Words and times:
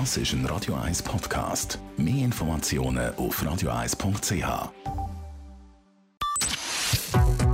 Das 0.00 0.16
ist 0.16 0.32
ein 0.32 0.44
Radio 0.46 0.74
1 0.74 1.04
Podcast. 1.04 1.78
Mehr 1.96 2.24
Informationen 2.24 3.14
auf 3.14 3.40
radio1.ch. 3.40 4.70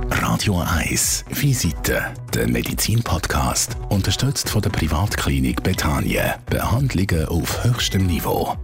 Radio 0.09 0.59
1 0.59 1.25
Visite, 1.29 2.11
der 2.33 2.47
Medizin-Podcast, 2.47 3.77
unterstützt 3.89 4.49
von 4.49 4.63
der 4.63 4.71
Privatklinik 4.71 5.61
Betanien. 5.61 6.33
Behandlungen 6.47 7.27
auf 7.27 7.63
höchstem 7.63 8.07
Niveau. 8.07 8.57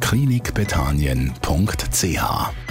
klinikbetanien.ch 0.00 2.67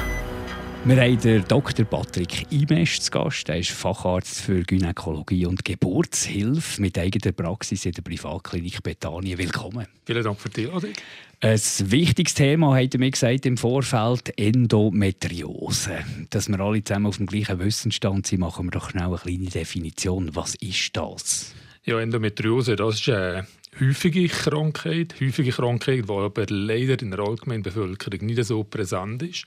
wir 0.86 1.02
haben 1.02 1.20
den 1.20 1.44
Dr. 1.48 1.86
Patrick 1.86 2.52
Imesch 2.52 3.00
zu 3.00 3.12
Gast. 3.12 3.50
Er 3.50 3.60
ist 3.60 3.72
Facharzt 3.72 4.42
für 4.42 4.64
Gynäkologie 4.64 5.46
und 5.46 5.66
Geburtshilfe 5.66 6.82
mit 6.82 6.98
eigener 6.98 7.32
Praxis 7.32 7.86
in 7.86 7.94
der 7.94 8.02
Privatklinik 8.02 8.84
Bethanien. 8.84 9.38
Willkommen. 9.38 9.88
Vielen 10.06 10.24
Dank 10.24 10.40
für 10.40 10.50
die 10.50 10.68
Einladung. 10.68 10.94
Ein 11.40 11.60
wichtiges 11.86 12.34
Thema, 12.34 12.76
hat 12.76 12.94
er 12.94 13.00
mir 13.00 13.12
gesagt, 13.12 13.46
im 13.46 13.58
Vorfeld 13.58 14.38
Endometriose. 14.38 16.00
Dass 16.30 16.50
wir 16.50 16.60
alle 16.60 16.84
zusammen 16.84 17.08
auf 17.08 17.18
dem 17.18 17.28
gleichen 17.28 17.60
Wissensstand 17.60 18.28
sind, 18.28 18.40
machen 18.40 18.68
wir 18.68 18.72
doch 18.72 18.90
schnell 18.90 19.08
eine 19.08 19.18
kleine 19.18 19.46
Definition. 19.46 20.36
Was 20.36 20.56
ist 20.56 20.96
das? 20.96 21.54
Ja, 21.84 22.00
Endometriose, 22.00 22.76
das 22.76 22.96
ist 22.96 23.10
eine 23.10 23.48
häufige 23.80 24.28
Krankheit, 24.28 25.16
häufige 25.22 25.52
Krankheit, 25.52 26.06
die 26.10 26.12
aber 26.12 26.46
leider 26.50 27.02
in 27.02 27.12
der 27.12 27.20
allgemeinen 27.20 27.64
Bevölkerung 27.64 28.26
nicht 28.26 28.44
so 28.44 28.64
präsent 28.64 29.24
ist. 29.24 29.46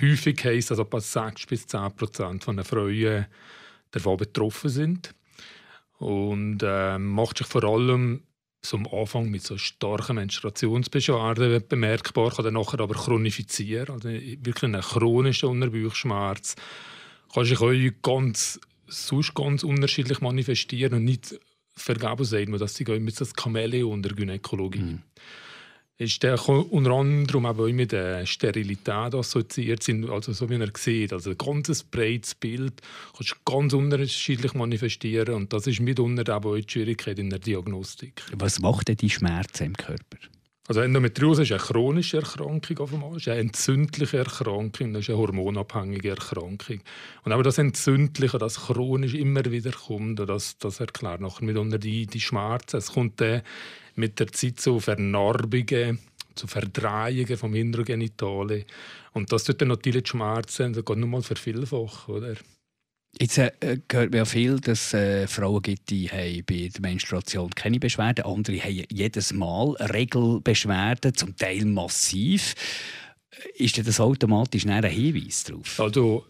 Häufig 0.00 0.44
heisst 0.44 0.70
das, 0.70 0.78
etwa 0.78 1.00
6 1.00 1.46
bis 1.46 1.66
10 1.66 1.92
Prozent 1.96 2.46
der 2.46 2.64
Frauen 2.64 3.26
davon 3.90 4.16
betroffen 4.16 4.70
sind. 4.70 5.14
Und 5.98 6.62
äh, 6.62 6.98
macht 6.98 7.38
sich 7.38 7.46
vor 7.46 7.64
allem 7.64 8.22
zum 8.62 8.86
Anfang 8.92 9.30
mit 9.30 9.42
so 9.42 9.56
starken 9.56 10.16
Menstruationsbeschwerden 10.16 11.64
bemerkbar, 11.68 12.30
kann 12.30 12.44
dann 12.44 12.54
nachher 12.54 12.80
aber 12.80 12.94
chronifizieren, 12.94 13.90
also 13.90 14.08
wirklich 14.08 14.64
einen 14.64 14.82
chronischen 14.82 15.48
Unterbauchschmerz. 15.48 16.56
Kann 17.32 17.44
sich 17.44 17.60
auch 17.60 17.72
ganz, 18.02 18.60
sonst 18.86 19.34
ganz 19.34 19.62
unterschiedlich 19.62 20.20
manifestieren 20.20 20.94
und 20.94 21.04
nicht 21.04 21.38
vergeben 21.74 22.50
man, 22.50 22.60
dass 22.60 22.74
sie 22.74 22.84
immer 22.84 23.10
das 23.10 23.32
Chamäleon 23.40 24.02
der 24.02 24.12
Gynäkologie. 24.12 24.80
Mhm. 24.80 25.02
Ist 26.00 26.22
der 26.22 26.48
unter 26.48 26.92
anderem 26.92 27.44
auch 27.44 27.68
mit 27.68 27.92
der 27.92 28.24
Sterilität 28.24 29.14
assoziiert 29.14 29.82
sind, 29.82 30.08
also 30.08 30.32
so 30.32 30.48
wie 30.48 30.54
er 30.54 30.70
sieht, 30.74 31.12
also 31.12 31.32
ein 31.32 31.36
ganz 31.36 31.82
breites 31.82 32.34
Bild, 32.34 32.80
kannst 33.14 33.44
ganz 33.44 33.74
unterschiedlich 33.74 34.54
manifestieren 34.54 35.34
und 35.34 35.52
das 35.52 35.66
ist 35.66 35.80
mitunter 35.80 36.34
auch 36.34 36.56
die 36.56 36.64
Schwierigkeit 36.66 37.18
in 37.18 37.28
der 37.28 37.38
Diagnostik. 37.38 38.22
Was 38.32 38.60
macht 38.60 38.88
denn 38.88 38.96
die 38.96 39.10
Schmerzen 39.10 39.64
im 39.64 39.76
Körper? 39.76 40.16
Also 40.70 40.82
Endometriose 40.82 41.42
ist 41.42 41.50
eine 41.50 41.58
chronische 41.58 42.18
Erkrankung 42.18 42.78
auf 42.78 43.16
ist 43.16 43.26
eine 43.26 43.40
entzündliche 43.40 44.18
Erkrankung, 44.18 44.92
das 44.92 45.02
ist 45.02 45.08
eine 45.10 45.18
hormonabhängige 45.18 46.10
Erkrankung. 46.10 46.80
Und 47.24 47.32
aber 47.32 47.42
das 47.42 47.58
Entzündliche, 47.58 48.38
das 48.38 48.66
chronisch 48.66 49.14
immer 49.14 49.44
wieder 49.46 49.72
kommt, 49.72 50.20
das, 50.20 50.58
das 50.58 50.78
erklärt 50.78 51.22
nachher 51.22 51.44
mitunter 51.44 51.78
die, 51.78 52.06
die 52.06 52.20
Schmerzen. 52.20 52.76
Es 52.76 52.92
kommt 52.92 53.20
dann 53.20 53.42
mit 53.96 54.20
der 54.20 54.28
Zeit 54.28 54.60
zu 54.60 54.78
Vernarbungen, 54.78 55.98
zu 56.36 56.46
Verdrehungen 56.46 57.36
vom 57.36 57.52
Introgenitale. 57.56 58.64
Und 59.12 59.32
das 59.32 59.42
tut 59.42 59.60
dann 59.60 59.66
natürlich 59.66 60.04
die 60.04 60.10
Schmerzen, 60.10 60.72
das 60.72 60.84
geht 60.84 60.98
nur 60.98 61.08
mal 61.08 61.22
vervielfachen, 61.22 62.14
oder? 62.14 62.36
Jetzt 63.18 63.38
äh, 63.38 63.80
hört 63.90 64.12
man 64.12 64.24
viel, 64.24 64.60
dass 64.60 64.94
äh, 64.94 65.26
Frauen 65.26 65.62
gibt, 65.62 65.90
die 65.90 66.08
haben 66.08 66.44
bei 66.46 66.70
der 66.72 66.80
Menstruation 66.80 67.50
keine 67.50 67.80
Beschwerden, 67.80 68.24
andere 68.24 68.58
haben 68.58 68.84
jedes 68.90 69.32
Mal 69.32 69.72
Regelbeschwerden, 69.72 71.14
zum 71.14 71.36
Teil 71.36 71.64
massiv. 71.64 72.54
Ist 73.56 73.84
das 73.86 74.00
automatisch 74.00 74.66
ein 74.66 74.84
Hinweis 74.84 75.44
darauf? 75.44 75.80
Also, 75.80 76.24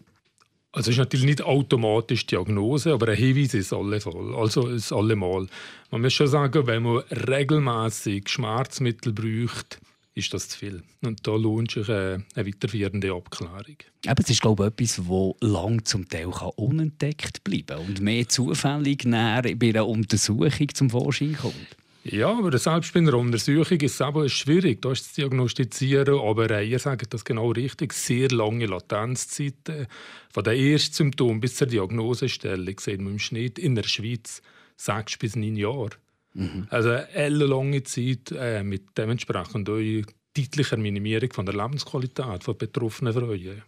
also 0.71 0.91
ist 0.91 0.97
natürlich 0.97 1.25
nicht 1.25 1.41
automatisch 1.41 2.25
Diagnose, 2.25 2.93
aber 2.93 3.09
ein 3.09 3.17
Hinweis 3.17 3.53
ist 3.53 3.73
alle. 3.73 3.99
Also 4.35 4.67
ist 4.67 4.91
allemal. 4.91 5.47
Man 5.91 6.01
muss 6.01 6.13
schon 6.13 6.27
sagen, 6.27 6.65
wenn 6.65 6.83
man 6.83 7.03
regelmäßig 7.09 8.27
Schmerzmittel 8.27 9.13
braucht, 9.13 9.79
ist 10.13 10.33
das 10.33 10.49
zu 10.49 10.57
viel. 10.57 10.83
Und 11.01 11.25
da 11.25 11.35
lohnt 11.35 11.71
sich 11.71 11.89
eine, 11.89 12.25
eine 12.35 12.47
weiterführende 12.47 13.13
Abklärung. 13.13 13.77
Aber 14.07 14.21
es 14.21 14.29
ist, 14.29 14.41
glaube 14.41 14.63
ich, 14.63 14.71
etwas, 14.71 15.05
das 15.07 15.49
lang 15.49 15.85
zum 15.85 16.09
Teil 16.09 16.27
unentdeckt 16.55 17.43
bleiben 17.43 17.65
kann 17.67 17.85
und 17.85 18.01
mehr 18.01 18.27
zufällig 18.27 19.03
bei 19.03 19.69
einer 19.69 19.87
Untersuchung 19.87 20.67
zum 20.73 20.89
Vorschein 20.89 21.37
kommt. 21.37 21.77
Ja, 22.03 22.31
aber 22.31 22.57
selbst 22.57 22.93
bei 22.93 22.99
einer 22.99 23.13
Untersuchung 23.13 23.79
ist 23.79 24.01
es 24.01 24.07
eben 24.07 24.27
schwierig, 24.27 24.81
das 24.81 25.13
zu 25.13 25.21
diagnostizieren. 25.21 26.19
Aber 26.19 26.49
äh, 26.49 26.67
ihr 26.67 26.79
sagt 26.79 27.13
das 27.13 27.23
genau 27.23 27.51
richtig. 27.51 27.93
Sehr 27.93 28.29
lange 28.29 28.65
Latenzzeiten. 28.65 29.85
Von 30.31 30.43
den 30.43 30.57
ersten 30.57 30.95
Symptomen 30.95 31.39
bis 31.39 31.55
zur 31.55 31.67
Diagnosestellung 31.67 32.79
sehen 32.79 33.03
wir 33.03 33.11
im 33.11 33.19
Schnitt 33.19 33.59
in 33.59 33.75
der 33.75 33.83
Schweiz 33.83 34.41
sechs 34.77 35.15
bis 35.17 35.35
neun 35.35 35.55
Jahre. 35.55 35.91
Mhm. 36.33 36.67
Also 36.69 36.89
eine 36.91 37.29
lange 37.29 37.83
Zeit 37.83 38.31
äh, 38.31 38.63
mit 38.63 38.97
dementsprechend 38.97 39.67
deutlicher 39.67 40.77
Minimierung 40.77 41.33
von 41.33 41.45
der 41.45 41.55
Lebensqualität 41.55 42.43
von 42.43 42.57
betroffenen 42.57 43.13
Frauen. 43.13 43.63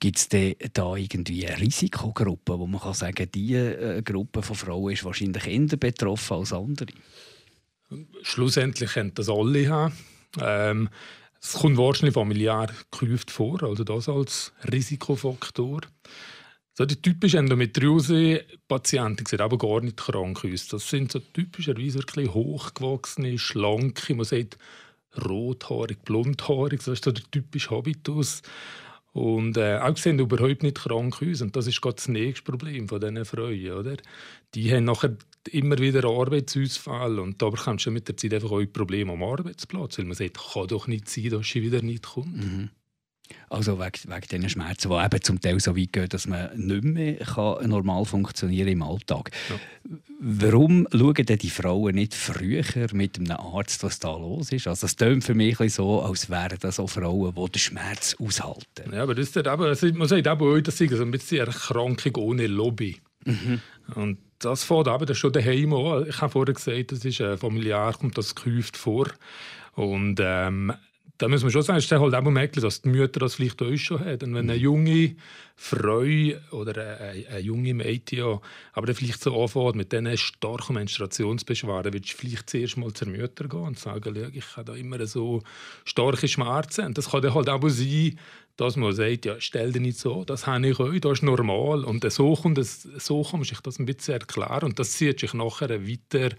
Gibt 0.00 0.18
es 0.18 0.28
da 0.28 0.96
irgendwie 0.96 1.46
eine 1.46 1.60
Risikogruppe, 1.60 2.58
wo 2.58 2.66
man 2.66 2.80
kann 2.80 2.94
sagen 2.94 3.14
kann, 3.14 3.30
diese 3.32 3.96
äh, 3.96 4.02
Gruppe 4.02 4.42
von 4.42 4.56
Frauen 4.56 4.92
ist 4.92 5.04
wahrscheinlich 5.04 5.46
eher 5.46 5.76
betroffen 5.78 6.38
als 6.38 6.52
andere? 6.52 6.88
Schlussendlich 8.22 8.92
können 8.92 9.14
das 9.14 9.28
alle 9.28 9.68
haben. 9.68 9.94
Ähm, 10.40 10.88
es 11.40 11.54
kommt 11.54 11.76
wahrscheinlich 11.76 12.14
familiär 12.14 12.68
gehäuft 12.90 13.30
vor, 13.30 13.62
also 13.62 13.84
das 13.84 14.08
als 14.08 14.52
Risikofaktor. 14.70 15.80
So 16.74 16.86
die 16.86 17.00
typischen 17.00 17.40
Endometriose-Patienten 17.40 19.26
sehen 19.26 19.40
aber 19.40 19.58
gar 19.58 19.80
nicht 19.82 19.98
krank 19.98 20.44
aus. 20.44 20.68
Das 20.68 20.88
sind 20.88 21.12
so 21.12 21.18
typischerweise 21.18 21.98
wirklich 21.98 22.32
hochgewachsene, 22.32 23.38
schlanke, 23.38 24.14
man 24.14 24.24
sagt 24.24 24.56
rothaarig, 25.28 26.02
blondhaarig, 26.04 26.78
das 26.78 26.88
ist 26.88 27.04
so 27.04 27.12
der 27.12 27.24
typische 27.30 27.70
Habitus. 27.70 28.40
Und 29.12 29.58
äh, 29.58 29.78
auch 29.78 29.96
sehen 29.98 30.18
überhaupt 30.18 30.62
nicht 30.62 30.78
krank 30.78 31.22
aus. 31.22 31.42
Und 31.42 31.54
das 31.54 31.66
ist 31.66 31.82
gerade 31.82 31.96
das 31.96 32.08
nächste 32.08 32.50
Problem 32.50 32.88
von 32.88 33.00
diesen 33.00 33.24
Frauen. 33.26 33.70
Oder? 33.72 33.96
Die 34.54 34.72
haben 34.72 34.84
nachher 34.84 35.16
immer 35.50 35.76
wieder 35.78 36.08
Arbeitsausfall 36.08 37.18
und 37.18 37.42
da 37.42 37.50
bekommst 37.50 37.84
du 37.84 37.90
mit 37.90 38.08
der 38.08 38.16
Zeit 38.16 38.32
einfach 38.32 38.52
auch 38.52 38.64
Probleme 38.72 39.12
am 39.12 39.22
Arbeitsplatz, 39.22 39.98
weil 39.98 40.06
man 40.06 40.14
sagt, 40.14 40.38
kann 40.38 40.68
doch 40.68 40.86
nicht 40.86 41.10
sein, 41.10 41.30
dass 41.30 41.46
sie 41.46 41.62
wieder 41.62 41.82
nicht 41.82 42.04
kommt. 42.04 42.36
Mhm. 42.36 42.70
Also 43.48 43.78
wegen, 43.78 43.92
wegen 44.06 44.26
diesen 44.30 44.48
Schmerzen, 44.48 44.90
die 44.90 45.04
eben 45.04 45.22
zum 45.22 45.40
Teil 45.40 45.60
so 45.60 45.76
weit 45.76 45.92
gehen, 45.92 46.08
dass 46.08 46.26
man 46.26 46.50
nicht 46.56 46.84
mehr 46.84 47.16
kann 47.16 47.68
normal 47.68 48.04
funktionieren 48.04 48.68
im 48.68 48.82
Alltag. 48.82 49.30
Ja. 49.48 49.56
Warum 50.20 50.86
schauen 50.92 51.14
denn 51.14 51.38
die 51.38 51.50
Frauen 51.50 51.96
nicht 51.96 52.14
früher 52.14 52.64
mit 52.92 53.18
einem 53.18 53.32
Arzt, 53.32 53.82
was 53.82 53.98
da 53.98 54.12
los 54.12 54.52
ist? 54.52 54.68
Also 54.68 54.86
es 54.86 54.96
klingt 54.96 55.24
für 55.24 55.34
mich 55.34 55.58
so, 55.72 56.02
als 56.02 56.30
wären 56.30 56.58
das 56.60 56.78
auch 56.78 56.88
Frauen, 56.88 57.34
die 57.34 57.50
den 57.50 57.58
Schmerz 57.58 58.16
aushalten. 58.20 58.92
Ja, 58.92 59.02
aber 59.02 59.14
das 59.14 59.28
ist 59.28 59.36
eben, 59.36 59.98
man 59.98 60.08
sagt 60.08 60.26
eben, 60.26 60.62
das 60.62 60.80
ist 60.80 60.92
ein 60.92 61.10
bisschen 61.10 61.40
eine 61.40 61.50
Erkrankung 61.50 62.16
ohne 62.16 62.46
Lobby. 62.46 63.00
Mhm. 63.24 63.60
Und 63.94 64.18
das 64.38 64.64
fängt 64.64 64.88
eben 64.88 65.14
schon 65.14 65.32
daheim 65.32 65.72
an. 65.72 66.06
Ich 66.08 66.20
habe 66.20 66.32
vorher 66.32 66.54
gesagt, 66.54 66.92
das 66.92 67.04
ist 67.04 67.20
äh, 67.20 67.36
familiär, 67.36 67.94
kommt 67.98 68.18
das 68.18 68.34
gehäuft 68.34 68.76
vor. 68.76 69.08
Und 69.74 70.20
ähm, 70.20 70.72
da 71.22 71.28
muss 71.28 71.42
man 71.44 71.52
schon 71.52 71.62
sagen, 71.62 71.78
es 71.78 71.84
ist 71.84 71.92
halt 71.92 72.14
auch 72.14 72.22
merklich, 72.22 72.64
dass 72.64 72.82
die 72.82 72.88
Mütter 72.88 73.20
das 73.20 73.36
vielleicht 73.36 73.62
auch 73.62 73.76
schon 73.76 74.00
haben. 74.00 74.30
Und 74.30 74.34
wenn 74.34 74.50
eine 74.50 74.56
junge 74.56 75.14
Frau 75.54 76.02
oder 76.50 76.98
eine, 76.98 77.28
eine 77.28 77.38
junge 77.38 77.74
Mädchen 77.74 78.18
ja, 78.18 78.40
aber 78.72 78.86
dann 78.86 78.96
vielleicht 78.96 79.22
so 79.22 79.40
anfängt 79.40 79.76
mit 79.76 79.92
diesen 79.92 80.16
starken 80.16 80.74
Menstruationsbeschwerden, 80.74 81.92
wird 81.92 82.08
vielleicht 82.08 82.50
zuerst 82.50 82.76
mal 82.76 82.92
zur 82.92 83.06
Mutter 83.06 83.46
gehen 83.46 83.60
und 83.60 83.78
sagen, 83.78 84.32
ich 84.32 84.56
habe 84.56 84.72
da 84.72 84.74
immer 84.74 85.06
so 85.06 85.42
starke 85.84 86.26
Schmerzen. 86.26 86.86
Und 86.86 86.98
das 86.98 87.10
kann 87.10 87.22
dann 87.22 87.34
halt 87.34 87.48
auch 87.48 87.68
sein, 87.68 88.18
dass 88.56 88.74
man 88.74 88.92
sagt, 88.92 89.24
ja, 89.24 89.36
stell 89.38 89.70
dir 89.70 89.80
nicht 89.80 89.98
so, 89.98 90.24
das 90.24 90.48
habe 90.48 90.66
ich 90.66 90.80
auch, 90.80 90.92
das 90.92 91.12
ist 91.12 91.22
normal. 91.22 91.84
Und 91.84 92.10
so, 92.12 92.34
kommt 92.34 92.58
es, 92.58 92.82
so 92.82 93.22
kann 93.22 93.38
man 93.38 93.44
sich 93.44 93.60
das 93.60 93.78
ein 93.78 93.86
bisschen 93.86 94.14
erklären. 94.14 94.64
Und 94.64 94.78
das 94.80 94.90
zieht 94.90 95.20
sich 95.20 95.34
nachher 95.34 95.86
weiter 95.86 96.34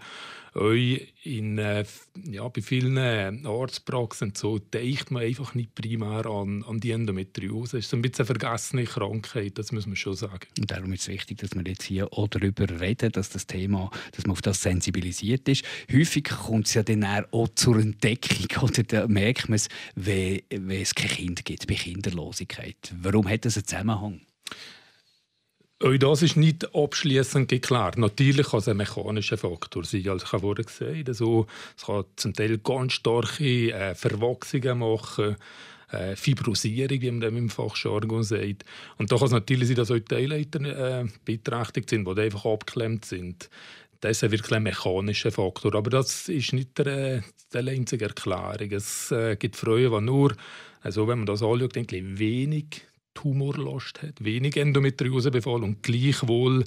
euch 0.54 1.12
in, 1.24 1.58
äh, 1.58 1.84
ja, 2.30 2.46
bei 2.48 2.62
vielen 2.62 3.46
Arztpraxen 3.46 4.32
so 4.34 4.58
denkt 4.58 5.10
man 5.10 5.22
einfach 5.22 5.54
nicht 5.54 5.74
primär 5.74 6.26
an, 6.26 6.64
an 6.64 6.80
die 6.80 6.92
Endometriose. 6.92 7.78
Das 7.78 7.86
ist 7.86 7.94
ein 7.94 8.02
bisschen 8.02 8.26
eine 8.26 8.38
vergessene 8.38 8.84
Krankheit, 8.84 9.58
das 9.58 9.72
muss 9.72 9.86
man 9.86 9.96
schon 9.96 10.14
sagen. 10.14 10.46
Und 10.58 10.70
darum 10.70 10.92
ist 10.92 11.02
es 11.02 11.08
wichtig, 11.08 11.38
dass 11.38 11.54
wir 11.54 11.62
jetzt 11.66 11.84
hier 11.84 12.12
auch 12.12 12.28
darüber 12.28 12.68
reden, 12.80 13.12
dass 13.12 13.30
das 13.30 13.46
Thema, 13.46 13.90
dass 14.12 14.26
man 14.26 14.32
auf 14.32 14.42
das 14.42 14.62
sensibilisiert 14.62 15.48
ist. 15.48 15.64
Häufig 15.92 16.24
kommt 16.24 16.66
es 16.66 16.74
ja 16.74 16.82
dann 16.82 17.04
auch 17.04 17.48
zur 17.54 17.78
Entdeckung, 17.78 18.62
oder 18.62 18.82
da 18.82 19.08
merkt 19.08 19.48
man 19.48 19.56
es, 19.56 19.68
wenn 19.94 20.42
es 20.70 20.94
kein 20.94 21.10
Kind 21.10 21.44
gibt, 21.44 21.66
bei 21.66 21.74
Kinderlosigkeit. 21.74 22.94
Warum 23.00 23.28
hat 23.28 23.44
das 23.44 23.56
einen 23.56 23.66
Zusammenhang? 23.66 24.20
Auch 25.82 25.96
das 25.98 26.22
ist 26.22 26.36
nicht 26.36 26.74
abschließend 26.74 27.48
geklärt. 27.48 27.98
Natürlich 27.98 28.48
kann 28.48 28.60
es 28.60 28.68
ein 28.68 28.76
mechanischer 28.76 29.36
Faktor 29.36 29.84
sein. 29.84 30.08
Also 30.08 30.24
ich 30.24 30.32
habe 30.32 30.42
vorhin 30.42 30.64
gesagt, 30.64 31.08
also, 31.08 31.46
es 31.76 31.84
kann 31.84 32.04
zum 32.16 32.32
Teil 32.32 32.58
ganz 32.58 32.92
starke 32.94 33.72
äh, 33.72 33.94
Verwachsungen 33.94 34.78
machen, 34.78 35.36
äh, 35.90 36.16
Fibrosierung, 36.16 37.00
wie 37.00 37.10
man 37.10 37.20
dem 37.20 37.36
im 37.36 37.50
Fachjargon 37.50 38.22
sagt. 38.22 38.64
Und 38.98 39.10
da 39.10 39.16
kann 39.16 39.26
es 39.26 39.32
natürlich 39.32 39.68
sein, 39.68 39.76
dass 39.76 39.90
auch 39.90 39.98
Teilleiter 39.98 40.60
äh, 41.00 41.06
beträchtigt 41.24 41.90
sind, 41.90 42.06
die 42.06 42.20
einfach 42.20 42.44
abgeklemmt 42.44 43.04
sind. 43.04 43.50
Das 44.00 44.22
ist 44.22 44.30
wirklich 44.30 44.52
ein 44.52 44.62
mechanischer 44.62 45.32
Faktor. 45.32 45.74
Aber 45.74 45.90
das 45.90 46.28
ist 46.28 46.52
nicht 46.52 46.78
der, 46.78 47.24
der 47.52 47.66
einzige 47.66 48.06
Erklärung. 48.06 48.70
Es 48.70 49.10
äh, 49.10 49.36
gibt 49.36 49.56
Frauen, 49.56 49.90
die 49.90 50.00
nur, 50.00 50.34
also 50.82 51.08
wenn 51.08 51.18
man 51.18 51.26
das 51.26 51.42
anschaut, 51.42 51.74
wenig 51.74 52.82
Tumorlast 53.14 54.02
hat, 54.02 54.24
wenig 54.24 54.56
Endometriosebefall 54.56 55.62
und 55.62 55.82
gleichwohl 55.82 56.64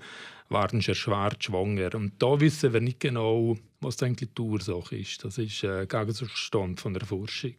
werden 0.49 0.81
sie 0.81 0.89
erschwert 0.89 1.43
schwanger. 1.43 1.93
Und 1.95 2.13
da 2.19 2.39
wissen 2.39 2.73
wir 2.73 2.81
nicht 2.81 2.99
genau, 2.99 3.57
was 3.81 4.01
eigentlich 4.01 4.29
die 4.35 4.41
Ursache 4.41 4.97
ist. 4.97 5.23
Das 5.23 5.37
ist 5.37 5.63
ein 5.63 5.83
äh, 5.83 5.85
Gegenstand 5.85 6.79
von 6.79 6.93
der 6.93 7.05
Forschung. 7.05 7.55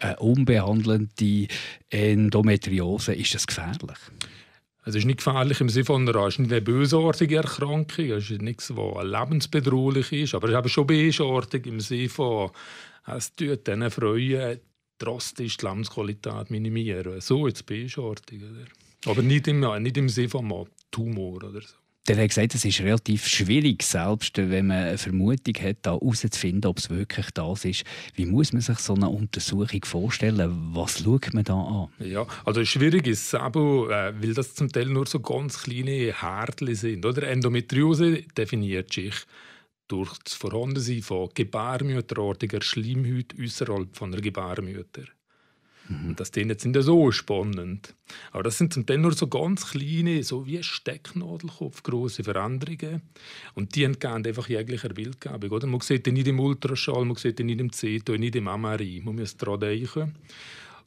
Eine 0.00 0.16
unbehandelte 0.16 1.48
Endometriose, 1.90 3.14
ist 3.14 3.34
das 3.34 3.46
gefährlich? 3.46 3.98
Es 4.84 4.94
ist 4.94 5.04
nicht 5.04 5.18
gefährlich 5.18 5.60
im 5.60 5.68
Sinne 5.68 5.84
von 5.84 6.08
einer, 6.08 6.26
ist 6.26 6.38
nicht 6.38 6.50
eine 6.50 6.62
bösartige 6.62 7.36
Erkrankung, 7.36 8.06
es 8.06 8.30
ist 8.30 8.40
nichts, 8.40 8.74
was 8.74 9.04
lebensbedrohlich 9.04 10.12
ist, 10.12 10.34
aber 10.34 10.48
es 10.48 10.54
ist 10.54 10.58
eben 10.58 10.68
schon 10.68 10.86
bösartig 10.86 11.66
im 11.66 11.80
Sinne 11.80 12.08
von, 12.08 12.50
es 13.06 13.34
tut 13.34 13.66
diesen 13.66 13.90
Frauen 13.90 14.60
drastisch 14.98 15.56
die 15.56 15.66
Lebensqualität 15.66 16.50
minimieren. 16.50 17.20
So 17.20 17.46
jetzt 17.46 17.66
bösartig. 17.66 18.42
Aber 19.06 19.22
nicht 19.22 19.48
im, 19.48 19.60
nicht 19.82 19.96
im 19.96 20.08
Sinne 20.08 20.28
von 20.28 20.68
Tumor 20.90 21.36
oder 21.36 21.60
so. 21.60 21.74
Der 22.08 22.16
hat 22.16 22.28
gesagt, 22.28 22.54
es 22.54 22.64
ist 22.64 22.80
relativ 22.80 23.26
schwierig, 23.26 23.82
selbst 23.82 24.38
wenn 24.38 24.68
man 24.68 24.78
eine 24.78 24.98
Vermutung 24.98 25.54
hat, 25.62 25.76
da 25.82 25.92
herauszufinden, 25.92 26.64
ob 26.64 26.78
es 26.78 26.88
wirklich 26.88 27.30
das 27.32 27.66
ist. 27.66 27.84
Wie 28.14 28.24
muss 28.24 28.54
man 28.54 28.62
sich 28.62 28.78
so 28.78 28.94
eine 28.94 29.10
Untersuchung 29.10 29.84
vorstellen? 29.84 30.70
Was 30.72 31.00
schaut 31.00 31.34
man 31.34 31.44
da 31.44 31.54
an? 31.54 31.88
Ja, 31.98 32.26
also 32.46 32.64
schwierig 32.64 33.06
ist 33.06 33.26
es 33.26 33.34
aber, 33.34 33.90
äh, 33.90 34.22
weil 34.22 34.32
das 34.32 34.54
zum 34.54 34.72
Teil 34.72 34.86
nur 34.86 35.06
so 35.06 35.20
ganz 35.20 35.62
kleine 35.64 36.14
Härtchen 36.18 36.74
sind. 36.74 37.04
Oder? 37.04 37.24
Endometriose 37.24 38.22
definiert 38.22 38.90
sich 38.90 39.14
durch 39.88 40.16
das 40.18 40.34
Vorhandensein 40.34 41.02
von 41.02 41.30
gebärmütterartiger 41.34 42.62
Schleimhaut 42.62 43.34
äußerhalb 43.38 43.96
von 43.96 44.12
der 44.12 44.20
Gebärmutter. 44.20 45.04
Mhm. 45.88 46.16
Das 46.16 46.30
Themen 46.30 46.58
sind 46.58 46.76
ja 46.76 46.82
so 46.82 47.10
spannend. 47.10 47.94
Aber 48.32 48.42
das 48.42 48.58
sind 48.58 48.72
zum 48.72 48.86
Teil 48.86 48.98
nur 48.98 49.12
so 49.12 49.26
ganz 49.26 49.70
kleine, 49.70 50.22
so 50.22 50.46
wie 50.46 50.62
Stecknadelkopf 50.62 51.82
große 51.82 52.24
Veränderungen. 52.24 53.02
Und 53.54 53.74
die 53.74 53.84
entgehen 53.84 54.26
einfach 54.26 54.48
jeglicher 54.48 54.90
Bildgebung. 54.90 55.50
Oder? 55.50 55.66
Man 55.66 55.80
sieht 55.80 56.06
die 56.06 56.12
nicht 56.12 56.28
im 56.28 56.40
Ultraschall, 56.40 57.04
man 57.04 57.16
sieht 57.16 57.38
die 57.38 57.44
nicht 57.44 57.60
im 57.60 57.70
CT, 57.70 58.18
nicht 58.18 58.36
im 58.36 58.44
MRI. 58.44 59.00
Man 59.04 59.16
muss 59.16 59.36
daran 59.36 59.60
denken. 59.60 60.14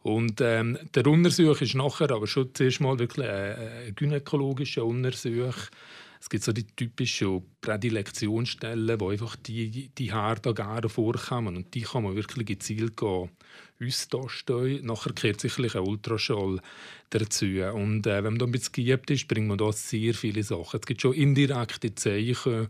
Und 0.03 0.41
ähm, 0.41 0.79
der 0.95 1.05
Untersuch 1.05 1.61
ist 1.61 1.75
nachher 1.75 2.11
aber 2.11 2.25
schon 2.25 2.49
zuerst 2.53 2.81
mal 2.81 2.97
wirklich 2.97 3.27
ein 3.27 3.93
gynäkologischer 3.95 4.83
Untersuch 4.83 5.55
es 6.21 6.29
gibt 6.29 6.43
so 6.43 6.53
die 6.53 6.67
typischen 6.67 7.41
Prädilektionsstellen, 7.61 8.99
wo 8.99 9.09
einfach 9.09 9.35
die, 9.35 9.89
die 9.89 10.11
Haare 10.13 10.53
gerne 10.53 10.87
vorkommen 10.87 11.57
und 11.57 11.73
die 11.73 11.81
kann 11.81 12.03
man 12.03 12.15
wirklich 12.15 12.45
gezielt 12.45 12.95
gehen. 12.95 13.31
Nachher 13.79 15.13
kehrt 15.13 15.41
sicherlich 15.41 15.75
ein 15.75 15.81
Ultraschall 15.81 16.59
dazu. 17.09 17.45
Und 17.73 18.05
äh, 18.05 18.23
wenn 18.23 18.33
man 18.33 18.37
da 18.37 18.45
ein 18.45 18.51
bisschen 18.51 18.85
geübt 18.85 19.09
ist, 19.09 19.27
bringt 19.27 19.47
man 19.47 19.57
da 19.57 19.71
sehr 19.71 20.13
viele 20.13 20.43
Sachen. 20.43 20.79
Es 20.79 20.85
gibt 20.85 21.01
schon 21.01 21.15
indirekte 21.15 21.95
Zeichen, 21.95 22.67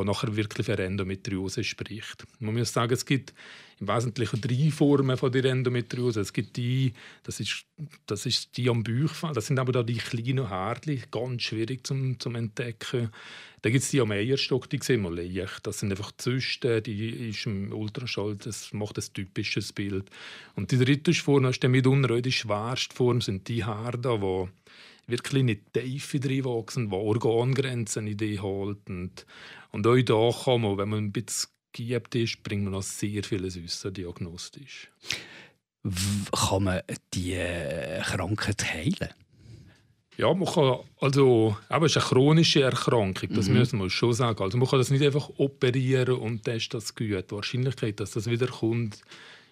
die 0.00 0.06
nachher 0.06 0.36
wirklich 0.36 0.66
für 0.66 0.78
Endometriose 0.78 1.64
spricht. 1.64 2.26
Man 2.38 2.54
muss 2.54 2.72
sagen, 2.72 2.92
es 2.92 3.04
gibt 3.04 3.34
im 3.78 3.88
Wesentlichen 3.88 4.40
drei 4.40 4.70
Formen 4.70 5.16
von 5.16 5.30
der 5.30 5.44
Endometriose. 5.44 6.20
Es 6.20 6.32
gibt 6.32 6.56
die, 6.56 6.94
das 7.24 7.40
ist, 7.40 7.66
das 8.06 8.24
ist 8.24 8.56
die 8.56 8.70
am 8.70 8.82
Bauchfall, 8.82 9.34
das 9.34 9.46
sind 9.46 9.58
aber 9.58 9.72
da 9.72 9.82
die 9.82 9.98
kleinen 9.98 10.48
Härchen, 10.48 11.02
ganz 11.10 11.42
schwierig 11.42 11.86
zum, 11.86 12.18
zum 12.18 12.36
entdecken. 12.36 13.10
Dann 13.62 13.72
gibt 13.72 13.84
es 13.84 13.90
die 13.90 14.00
am 14.00 14.12
Eierstock, 14.12 14.70
die 14.70 14.78
sehen 14.82 15.02
wir 15.02 15.10
leicht. 15.10 15.66
Das 15.66 15.80
sind 15.80 15.90
einfach 15.90 16.12
Zysten, 16.16 16.82
die 16.82 17.30
ist 17.30 17.46
im 17.46 17.72
Ultraschall, 17.72 18.36
das 18.36 18.72
macht 18.72 18.98
ein 18.98 19.04
typisches 19.12 19.72
Bild. 19.72 20.08
Und 20.54 20.70
die 20.70 20.78
dritte 20.78 21.12
Form, 21.12 21.42
das 21.42 21.56
ist 21.56 21.64
dann 21.64 21.72
mitunter 21.72 22.20
die 22.22 22.32
schwerste 22.32 22.94
Form, 22.94 23.20
sind 23.20 23.48
die 23.48 23.64
Haare, 23.64 23.98
die 23.98 24.48
wirklich 25.06 25.40
in 25.40 25.46
die 25.46 25.62
Tiefe 25.72 26.20
reinwachsen, 26.22 26.90
die 26.90 26.94
Organgrenzen 26.94 28.06
in 28.06 28.16
die 28.16 28.40
halten. 28.40 29.12
Und 29.72 29.86
auch 29.86 29.96
da 29.96 30.30
kann 30.44 30.60
man, 30.62 30.78
wenn 30.78 30.88
man 30.88 31.04
ein 31.04 31.12
bisschen 31.12 31.50
geübt 31.72 32.14
ist, 32.14 32.42
bringt 32.42 32.64
man 32.64 32.72
noch 32.72 32.82
sehr 32.82 33.22
vieles 33.22 33.62
Wissen 33.62 33.92
diagnostisch. 33.92 34.90
Kann 36.32 36.64
man 36.64 36.80
die 37.14 37.34
äh, 37.34 38.00
Krankheit 38.02 38.64
heilen? 38.64 39.10
Ja, 40.16 40.32
man 40.32 40.48
kann, 40.48 40.78
also, 40.98 41.56
aber 41.68 41.86
es 41.86 41.92
ist 41.94 41.98
eine 41.98 42.06
chronische 42.06 42.62
Erkrankung, 42.62 43.28
das 43.34 43.48
mhm. 43.48 43.58
müssen 43.58 43.78
wir 43.78 43.90
schon 43.90 44.14
sagen. 44.14 44.42
Also 44.42 44.56
man 44.56 44.66
kann 44.66 44.78
das 44.78 44.90
nicht 44.90 45.04
einfach 45.04 45.28
operieren 45.36 46.16
und 46.16 46.46
dann 46.46 46.56
ist 46.56 46.72
das 46.72 46.94
gut. 46.94 47.30
Die 47.30 47.34
Wahrscheinlichkeit, 47.34 48.00
dass 48.00 48.12
das 48.12 48.28
wieder 48.28 48.46
kommt, 48.46 49.02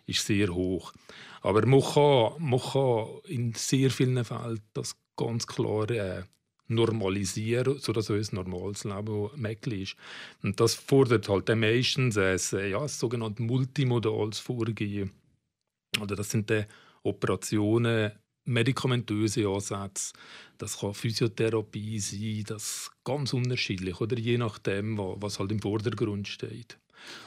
ist 0.06 0.26
sehr 0.26 0.48
hoch. 0.54 0.92
Aber 1.40 1.66
man 1.66 1.80
kann, 1.80 2.32
man 2.38 2.60
kann 2.60 3.06
in 3.26 3.52
sehr 3.54 3.90
vielen 3.90 4.24
Fällen 4.24 4.60
das 4.72 4.96
ganz 5.16 5.46
klar 5.46 5.90
äh, 5.90 6.22
normalisieren, 6.68 7.78
sodass 7.78 8.10
unser 8.10 8.34
normales 8.34 8.84
Leben 8.84 9.30
möglich 9.36 9.82
ist. 9.82 9.96
Und 10.42 10.58
das 10.60 10.74
fordert 10.74 11.28
halt 11.28 11.48
meistens 11.56 12.16
ein, 12.16 12.38
ja, 12.70 12.80
ein 12.80 12.88
sogenanntes 12.88 13.44
multimodales 13.44 14.38
Vorgehen. 14.38 15.12
Oder 16.00 16.16
das 16.16 16.30
sind 16.30 16.50
die 16.50 16.64
Operationen, 17.02 18.12
medikamentöse 18.46 19.46
Ansätze, 19.48 20.12
das 20.58 20.78
kann 20.78 20.94
Physiotherapie 20.94 21.98
sein, 21.98 22.44
das 22.46 22.90
ganz 23.04 23.32
unterschiedlich, 23.32 24.00
oder 24.00 24.18
je 24.18 24.38
nachdem, 24.38 24.98
was 24.98 25.38
halt 25.38 25.52
im 25.52 25.60
Vordergrund 25.60 26.28
steht. 26.28 26.78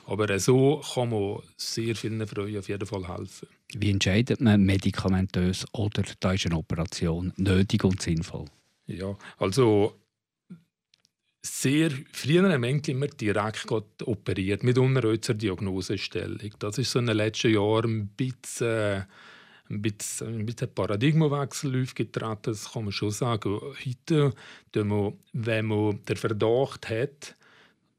Aber 0.06 0.39
so 0.39 0.81
kann 0.94 1.09
man 1.09 1.39
sehr 1.57 1.95
vielen 1.95 2.25
Frauen 2.27 2.57
auf 2.57 2.68
jeden 2.69 2.85
Fall 2.85 3.07
helfen. 3.07 3.47
Wie 3.74 3.91
entscheidet 3.91 4.41
man 4.41 4.62
medikamentös 4.63 5.65
oder 5.74 6.03
da 6.19 6.33
ist 6.33 6.45
eine 6.45 6.57
Operation 6.57 7.33
nötig 7.38 7.83
und 7.83 8.01
sinnvoll? 8.01 8.45
Ja, 8.88 9.18
also 9.38 9.94
sehr 11.47 11.91
früher 12.12 12.51
haben 12.51 12.63
wir 12.63 12.89
immer 12.89 13.07
direkt 13.07 13.71
operiert 14.06 14.63
mit 14.63 14.77
unserer 14.77 15.15
Diagnosestellung. 15.18 16.53
Das 16.59 16.77
ist 16.77 16.91
so 16.91 17.00
in 17.00 17.07
den 17.07 17.18
letzten 17.18 17.53
Jahren 17.53 18.00
ein 18.00 18.07
bisschen, 18.07 19.05
ein 19.69 19.81
bisschen, 19.81 20.39
ein 20.39 20.46
bisschen 20.46 20.74
Paradigmenwechsel 20.74 21.81
aufgetreten, 21.81 22.38
das 22.43 22.74
kann 22.74 22.84
man 22.86 22.91
schon 22.91 23.12
sagen. 23.12 23.60
Heute, 23.86 24.34
wenn 24.74 25.65
man 25.65 26.03
den 26.03 26.17
Verdacht 26.17 26.89
hat, 26.89 27.37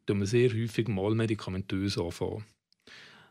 tun 0.08 0.20
wir 0.20 0.26
sehr 0.26 0.50
häufig 0.50 0.88
mal 0.88 1.14
medikamentös 1.14 1.98
anfangen. 1.98 2.44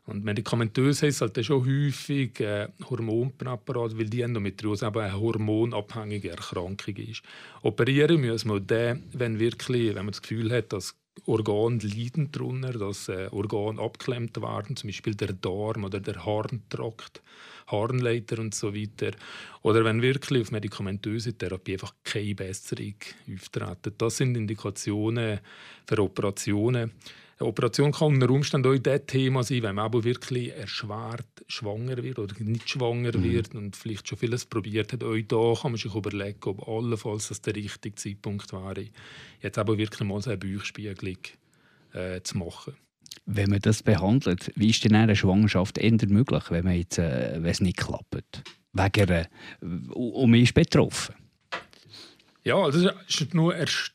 Und 0.06 0.24
medikamentös 0.24 1.02
heisst 1.02 1.20
halt 1.20 1.44
schon 1.44 1.66
häufig 1.66 2.40
äh, 2.40 2.68
Hormonpräparat, 2.88 3.98
weil 3.98 4.08
die 4.08 4.22
Endometriose 4.22 4.86
eben 4.86 5.00
eine 5.00 5.20
hormonabhängige 5.20 6.30
Erkrankung 6.30 6.96
ist. 6.96 7.22
Operieren 7.62 8.20
müssen 8.20 8.50
wir 8.50 8.60
dann, 8.60 9.02
wenn, 9.12 9.38
wirklich, 9.38 9.94
wenn 9.94 10.06
man 10.06 10.12
das 10.12 10.22
Gefühl 10.22 10.50
hat, 10.50 10.72
dass 10.72 10.97
Organe 11.26 11.78
leiden 11.82 12.30
darunter, 12.32 12.72
dass 12.72 13.08
äh, 13.08 13.28
Organe 13.30 13.80
abgeklemmt 13.80 14.40
werden, 14.40 14.76
zum 14.76 14.88
Beispiel 14.88 15.14
der 15.14 15.32
Darm 15.32 15.84
oder 15.84 16.00
der 16.00 16.24
Harntrakt, 16.24 17.22
Harnleiter 17.66 18.38
und 18.38 18.54
so 18.54 18.74
weiter. 18.74 19.12
Oder 19.62 19.84
wenn 19.84 20.02
wirklich 20.02 20.42
auf 20.42 20.50
medikamentöse 20.50 21.34
Therapie 21.34 21.74
einfach 21.74 21.94
keine 22.04 22.34
Besserung 22.34 22.94
auftreten. 23.34 23.94
Das 23.98 24.16
sind 24.16 24.36
Indikationen 24.36 25.40
für 25.86 26.02
Operationen. 26.02 26.92
Eine 27.40 27.50
Operation 27.50 27.92
kann 27.92 28.14
unter 28.14 28.30
Umständen 28.30 28.72
auch 28.72 28.78
das 28.78 29.02
Thema 29.06 29.44
sein, 29.44 29.62
wenn 29.62 29.76
man 29.76 29.84
aber 29.84 30.02
wirklich 30.02 30.52
erschwert 30.52 31.26
schwanger 31.46 32.02
wird 32.02 32.18
oder 32.18 32.34
nicht 32.40 32.68
schwanger 32.68 33.16
mhm. 33.16 33.22
wird 33.22 33.54
und 33.54 33.76
vielleicht 33.76 34.08
schon 34.08 34.18
vieles 34.18 34.44
probiert 34.44 34.92
hat. 34.92 35.04
Auch 35.04 35.16
da 35.16 35.60
kann 35.60 35.72
man 35.72 35.78
sich 35.78 35.94
überlegen, 35.94 36.38
ob 36.44 36.66
allenfalls 36.66 37.28
das 37.28 37.40
der 37.40 37.54
richtige 37.54 37.94
Zeitpunkt 37.94 38.52
wäre, 38.52 38.86
jetzt 39.40 39.56
aber 39.56 39.78
wirklich 39.78 40.06
mal 40.06 40.20
so 40.20 40.30
eine 40.30 40.38
Bauchspiegelung 40.38 41.18
äh, 41.92 42.20
zu 42.22 42.38
machen. 42.38 42.74
Wenn 43.24 43.50
man 43.50 43.60
das 43.60 43.82
behandelt, 43.82 44.50
wie 44.56 44.70
ist 44.70 44.84
denn 44.84 44.96
eine 44.96 45.14
Schwangerschaft 45.14 45.78
eher 45.78 46.08
möglich, 46.08 46.44
wenn, 46.50 46.64
man 46.64 46.74
jetzt, 46.74 46.98
äh, 46.98 47.34
wenn 47.34 47.50
es 47.50 47.60
nicht 47.60 47.76
klappt? 47.76 48.42
Wegen, 48.72 49.10
äh, 49.10 49.26
und 49.60 50.30
man 50.30 50.40
ist 50.40 50.54
betroffen. 50.54 51.14
Ja, 52.42 52.56
also 52.56 52.90
es 53.08 53.20
ist 53.20 53.34
nur 53.34 53.54
erst 53.54 53.92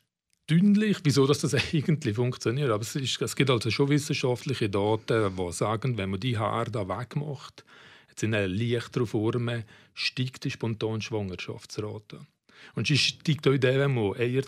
dünnlich, 0.50 0.98
wieso 1.04 1.26
das 1.26 1.54
eigentlich 1.72 2.16
funktioniert. 2.16 2.70
Aber 2.70 2.82
es, 2.82 2.94
ist, 2.96 3.20
es 3.20 3.36
gibt 3.36 3.50
also 3.50 3.70
schon 3.70 3.88
wissenschaftliche 3.88 4.68
Daten, 4.68 5.36
die 5.36 5.52
sagen, 5.52 5.96
wenn 5.98 6.10
man 6.10 6.20
die 6.20 6.38
Haare 6.38 6.70
da 6.70 6.88
wegmacht, 6.88 7.64
jetzt 8.08 8.22
in 8.22 8.34
einer 8.34 8.48
leichteren 8.48 9.06
Form, 9.06 9.50
steigt 9.94 10.44
die 10.44 10.50
spontane 10.50 11.02
Schwangerschaftsrate. 11.02 12.26
Und 12.74 12.86
sie 12.86 12.98
steigt 12.98 13.46
auch 13.46 13.52
in 13.52 13.60
dem, 13.60 13.78
wenn 13.78 13.94
man 13.94 14.16
äh, 14.16 14.42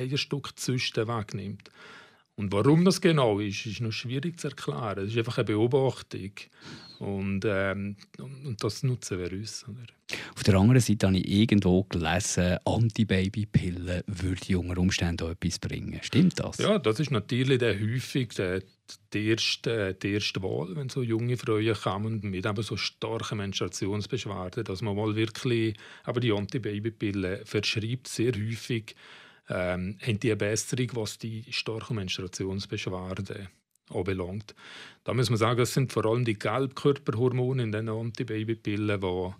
Eierstück 0.00 0.58
züchten 0.58 1.08
wegnimmt. 1.08 1.70
Und 2.36 2.52
warum 2.52 2.84
das 2.84 3.00
genau 3.00 3.38
ist, 3.38 3.64
ist 3.64 3.80
noch 3.80 3.92
schwierig 3.92 4.40
zu 4.40 4.48
erklären. 4.48 5.04
Es 5.04 5.12
ist 5.12 5.18
einfach 5.18 5.38
eine 5.38 5.44
Beobachtung. 5.44 6.32
Und, 6.98 7.44
ähm, 7.44 7.96
und 8.18 8.56
das 8.58 8.82
nutzen 8.82 9.18
wir 9.18 9.32
uns. 9.32 9.64
Oder? 9.68 10.18
Auf 10.34 10.42
der 10.42 10.56
anderen 10.56 10.80
Seite 10.80 11.06
habe 11.06 11.18
ich 11.18 11.28
irgendwo 11.28 11.84
gelesen, 11.84 12.58
Antibabypillen 12.64 14.02
würden 14.06 14.56
unter 14.56 14.80
Umständen 14.80 15.26
auch 15.26 15.30
etwas 15.30 15.58
bringen. 15.60 16.00
Stimmt 16.02 16.40
das? 16.40 16.58
Ja, 16.58 16.78
das 16.78 16.98
ist 16.98 17.12
natürlich 17.12 17.58
der 17.58 17.78
häufig 17.80 18.30
der, 18.30 18.62
die, 19.12 19.28
erste, 19.28 19.94
die 19.94 20.12
erste 20.12 20.42
Wahl, 20.42 20.74
wenn 20.74 20.88
so 20.88 21.02
junge 21.02 21.36
Frauen 21.36 21.74
kommen 21.74 22.20
mit 22.22 22.46
eben 22.46 22.62
so 22.62 22.76
starken 22.76 23.38
Menstruationsbeschwerden, 23.38 24.64
dass 24.64 24.82
man 24.82 24.96
mal 24.96 25.14
wirklich 25.14 25.76
aber 26.02 26.20
die 26.20 26.32
Antibabypille 26.32 27.42
verschreibt, 27.44 28.08
sehr 28.08 28.32
häufig 28.32 28.96
ähm, 29.48 29.98
haben 30.00 30.20
die 30.20 30.30
eine 30.30 30.36
Besserung, 30.36 30.88
was 30.94 31.18
die 31.18 31.44
starken 31.50 31.96
Menstruationsbeschwerden 31.96 33.48
anbelangt. 33.90 34.54
Da 35.04 35.12
muss 35.12 35.30
man 35.30 35.38
sagen, 35.38 35.60
es 35.60 35.74
sind 35.74 35.92
vor 35.92 36.06
allem 36.06 36.24
die 36.24 36.38
Gelbkörperhormone 36.38 37.62
in 37.62 37.72
den 37.72 37.88
Antibabypillen, 37.88 39.00
die, 39.00 39.34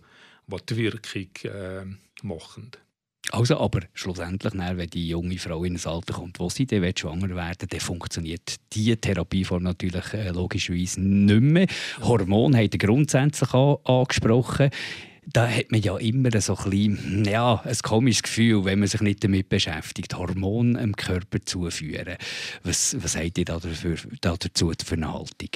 die 0.49 0.65
die 0.67 0.77
Wirkung 0.77 1.53
äh, 1.53 1.85
machen. 2.23 2.73
Also, 3.31 3.59
aber 3.59 3.81
schlussendlich, 3.95 4.53
wenn 4.55 4.91
die 4.91 5.09
junge 5.09 5.39
Frau 5.39 5.65
in 5.65 5.77
ein 5.77 5.87
Alter 5.87 6.13
kommt, 6.13 6.39
wo 6.39 6.51
sie 6.51 6.67
dann 6.67 6.93
schwanger 6.95 7.35
werden 7.35 7.69
dann 7.69 7.81
funktioniert 7.81 8.57
diese 8.73 8.99
Therapieform 8.99 9.63
natürlich 9.63 10.13
äh, 10.13 10.31
logischerweise 10.31 11.01
nicht 11.01 11.41
mehr. 11.41 11.67
Hormone 12.03 12.59
haben 12.59 12.79
grundsätzlich 12.79 13.55
angesprochen 13.55 14.71
da 15.33 15.49
hat 15.49 15.71
man 15.71 15.81
ja 15.81 15.97
immer 15.97 16.31
so 16.41 16.57
ein, 16.57 16.71
bisschen, 16.71 17.25
ja, 17.25 17.61
ein 17.65 17.79
komisches 17.83 18.23
Gefühl, 18.23 18.65
wenn 18.65 18.79
man 18.79 18.89
sich 18.89 19.01
nicht 19.01 19.25
damit 19.25 19.49
beschäftigt, 19.49 20.15
Hormone 20.15 20.81
im 20.81 20.95
Körper 20.97 21.39
zuführen. 21.45 22.17
Was, 22.63 22.97
was 23.03 23.17
habt 23.17 23.39
ihr 23.39 23.45
da 23.45 23.59
dafür, 23.59 23.97
da 24.21 24.37
dazu 24.37 24.73
für 24.85 24.95
eine 24.95 25.13
Haltung? 25.13 25.51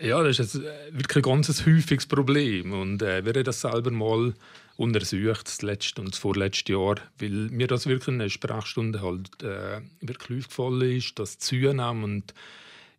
Ja, 0.00 0.22
das 0.22 0.38
ist 0.38 0.54
äh, 0.54 0.92
wirklich 0.92 1.24
ein 1.24 1.30
ganz 1.30 1.66
häufiges 1.66 2.06
Problem. 2.06 2.72
Und 2.72 3.02
äh, 3.02 3.24
wir 3.24 3.32
haben 3.32 3.44
das 3.44 3.60
selber 3.60 3.90
mal 3.90 4.34
untersucht, 4.76 5.46
das 5.46 5.62
letzte 5.62 6.00
und 6.00 6.12
das 6.12 6.18
vorletzte 6.18 6.72
Jahr, 6.72 6.96
weil 7.18 7.30
mir 7.30 7.66
das 7.66 7.86
wirklich 7.86 8.08
in 8.08 8.20
einer 8.20 8.30
Sprechstunde 8.30 9.02
halt 9.02 9.42
äh, 9.42 9.80
wirklich 10.00 10.38
aufgefallen 10.38 10.96
ist, 10.96 11.18
dass 11.18 11.38
zunehmend 11.38 12.32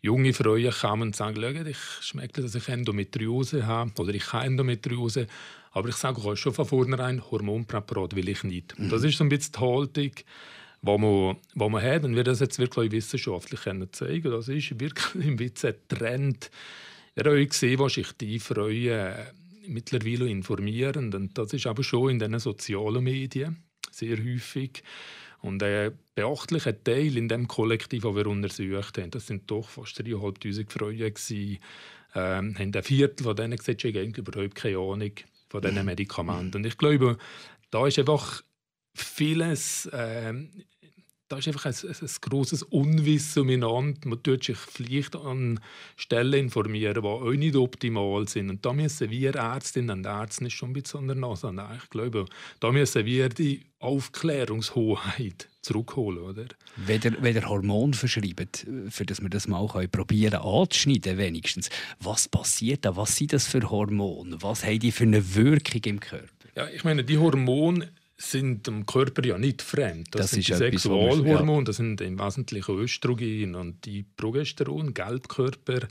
junge 0.01 0.33
Frauen 0.33 0.71
kommen 0.71 1.01
und 1.03 1.15
sagen, 1.15 1.67
ich 1.67 1.77
schmecke, 2.01 2.41
dass 2.41 2.55
ich 2.55 2.67
Endometriose 2.69 3.67
habe 3.67 3.91
oder 4.01 4.13
ich 4.13 4.31
habe 4.31 4.45
Endometriose 4.45 5.27
aber 5.71 5.89
ich 5.89 5.95
sage 5.95 6.23
euch 6.25 6.39
schon 6.39 6.53
von 6.53 6.65
vornherein, 6.65 7.23
Hormonpräparat 7.29 8.15
will 8.15 8.29
ich 8.29 8.43
nicht. 8.43 8.77
Mhm. 8.77 8.89
Das 8.89 9.03
ist 9.03 9.17
so 9.17 9.23
ein 9.23 9.29
bisschen 9.29 9.53
die 9.53 9.59
Haltung, 9.59 10.11
die 10.81 10.97
man, 10.97 11.37
die 11.53 11.69
man 11.69 11.83
hat. 11.83 12.03
Und 12.05 12.15
wir 12.15 12.23
das 12.23 12.39
jetzt 12.39 12.59
wirklich 12.59 12.91
wissenschaftlich 12.91 13.61
zeigen 13.91 14.31
Das 14.31 14.47
ist 14.47 14.79
wirklich 14.79 15.15
ein 15.25 15.35
bisschen 15.35 15.75
ein 15.75 15.97
Trend. 15.97 16.51
Ihr 17.15 17.23
habt 17.23 17.49
gesehen, 17.49 17.79
was 17.79 17.93
sich 17.93 18.11
die 18.13 18.39
Frauen 18.39 19.13
mittlerweile 19.67 20.29
informieren. 20.29 21.13
Und 21.13 21.37
das 21.37 21.53
ist 21.53 21.67
aber 21.67 21.83
schon 21.83 22.11
in 22.11 22.19
den 22.19 22.39
sozialen 22.39 23.03
Medien 23.03 23.57
sehr 23.91 24.17
häufig. 24.17 24.83
Und 25.41 25.63
ein 25.63 25.97
beachtlicher 26.15 26.83
Teil 26.83 27.15
in 27.17 27.29
dem 27.29 27.47
Kollektiv, 27.47 28.03
das 28.03 28.15
wir 28.15 28.27
untersucht 28.27 28.97
haben, 28.97 29.11
das 29.11 29.27
sind 29.27 29.49
doch 29.49 29.69
fast 29.69 29.99
3'500 30.01 30.69
Frauen, 30.69 30.97
gewesen, 30.97 31.59
ähm, 32.15 32.57
haben 32.57 32.75
ein 32.75 32.83
Viertel 32.83 33.23
von 33.23 33.35
denen 33.35 33.57
gesagt, 33.57 33.81
sie 33.81 33.93
haben 33.93 34.13
überhaupt 34.13 34.55
keine 34.55 34.77
Ahnung, 34.77 35.11
von 35.49 35.61
diesen 35.61 35.85
Medikamenten. 35.85 36.57
Und 36.57 36.65
ich 36.65 36.77
glaube, 36.77 37.17
da 37.71 37.87
ist 37.87 37.99
einfach 37.99 38.43
vieles, 38.93 39.85
äh, 39.87 40.33
da 41.29 41.37
ist 41.37 41.47
einfach 41.47 41.65
ein, 41.65 41.73
ein, 41.73 41.95
ein 42.01 42.09
grosses 42.21 42.63
Unwissen 42.63 43.43
umeinander. 43.43 43.99
Man 44.05 44.23
tut 44.23 44.43
sich 44.43 44.57
vielleicht 44.57 45.15
an 45.15 45.59
Stellen 45.95 46.33
informieren, 46.33 47.01
die 47.03 47.07
auch 47.07 47.31
nicht 47.31 47.55
optimal 47.55 48.27
sind. 48.27 48.49
Und 48.49 48.65
da 48.65 48.73
müssen 48.73 49.11
wir 49.11 49.35
Ärztinnen 49.35 49.99
und 49.99 50.05
Ärzte 50.05 50.49
schon 50.49 50.71
ein 50.71 50.73
bisschen 50.73 51.01
an 51.01 51.07
der 51.07 51.15
Nase 51.15 51.53
Ich 51.81 51.89
glaube, 51.91 52.25
da 52.59 52.71
müssen 52.71 53.05
wir 53.05 53.29
die 53.29 53.61
Aufklärungshoheit 53.77 55.47
zurückholen. 55.61 56.23
Oder? 56.23 56.45
Wenn 56.75 57.01
ihr, 57.03 57.21
wenn 57.21 57.35
ihr 57.35 57.47
Hormon 57.47 57.93
verschreibt, 57.93 58.65
für 58.89 59.05
das 59.05 59.21
wir 59.21 59.29
das 59.29 59.47
mal 59.47 59.67
probieren 59.87 60.41
anzuschneiden, 60.41 61.17
wenigstens, 61.19 61.69
was 61.99 62.27
passiert 62.27 62.85
da? 62.85 62.95
Was 62.95 63.15
sind 63.15 63.33
das 63.33 63.47
für 63.47 63.69
Hormone? 63.69 64.41
Was 64.41 64.65
haben 64.65 64.79
die 64.79 64.91
für 64.91 65.03
eine 65.03 65.35
Wirkung 65.35 65.81
im 65.85 65.99
Körper? 65.99 66.27
Ja, 66.55 66.67
ich 66.69 66.83
meine, 66.83 67.03
die 67.03 67.19
Hormone 67.19 67.89
sind 68.21 68.67
dem 68.67 68.85
Körper 68.85 69.25
ja 69.25 69.37
nicht 69.37 69.61
fremd. 69.61 70.09
Das, 70.11 70.21
das 70.21 70.31
sind 70.31 70.47
die 70.49 70.53
Sexualhormone, 70.53 71.61
ja. 71.61 71.63
das 71.63 71.77
sind 71.77 72.01
im 72.01 72.19
Wesentlichen 72.19 72.77
Östrogen 72.77 73.55
und 73.55 73.85
die 73.85 74.03
Progesteron, 74.03 74.93
Gelbkörper. 74.93 75.87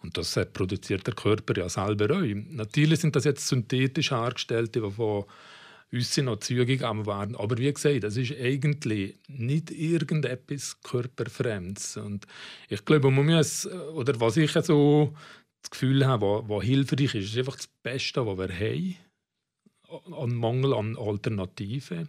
Und 0.00 0.16
das 0.16 0.38
produziert 0.52 1.06
der 1.06 1.14
Körper 1.14 1.58
ja 1.58 1.68
selber 1.68 2.16
auch. 2.16 2.22
Natürlich 2.22 3.00
sind 3.00 3.16
das 3.16 3.24
jetzt 3.24 3.46
synthetisch 3.48 4.12
hergestellte, 4.12 4.80
die 4.80 4.90
von 4.90 5.24
uns 5.92 6.16
noch 6.18 6.38
zügig 6.38 6.82
am 6.84 7.04
werden. 7.04 7.36
Aber 7.36 7.58
wie 7.58 7.72
gesagt, 7.72 8.04
das 8.04 8.16
ist 8.16 8.32
eigentlich 8.32 9.18
nicht 9.26 9.70
irgendetwas 9.72 10.80
Körperfremdes. 10.82 11.96
Und 11.96 12.26
ich 12.68 12.84
glaube, 12.84 13.10
man 13.10 13.26
muss, 13.26 13.66
oder 13.66 14.18
was 14.20 14.36
ich 14.36 14.52
so 14.52 15.14
das 15.62 15.70
Gefühl 15.70 16.06
habe, 16.06 16.26
was, 16.26 16.48
was 16.48 16.64
hilfreich 16.64 17.14
ist, 17.16 17.30
ist 17.30 17.38
einfach 17.38 17.56
das 17.56 17.68
Beste, 17.82 18.24
was 18.24 18.38
wir 18.38 18.48
haben 18.48 18.96
an 20.12 20.34
Mangel 20.34 20.74
an 20.74 20.96
Alternativen. 20.96 22.08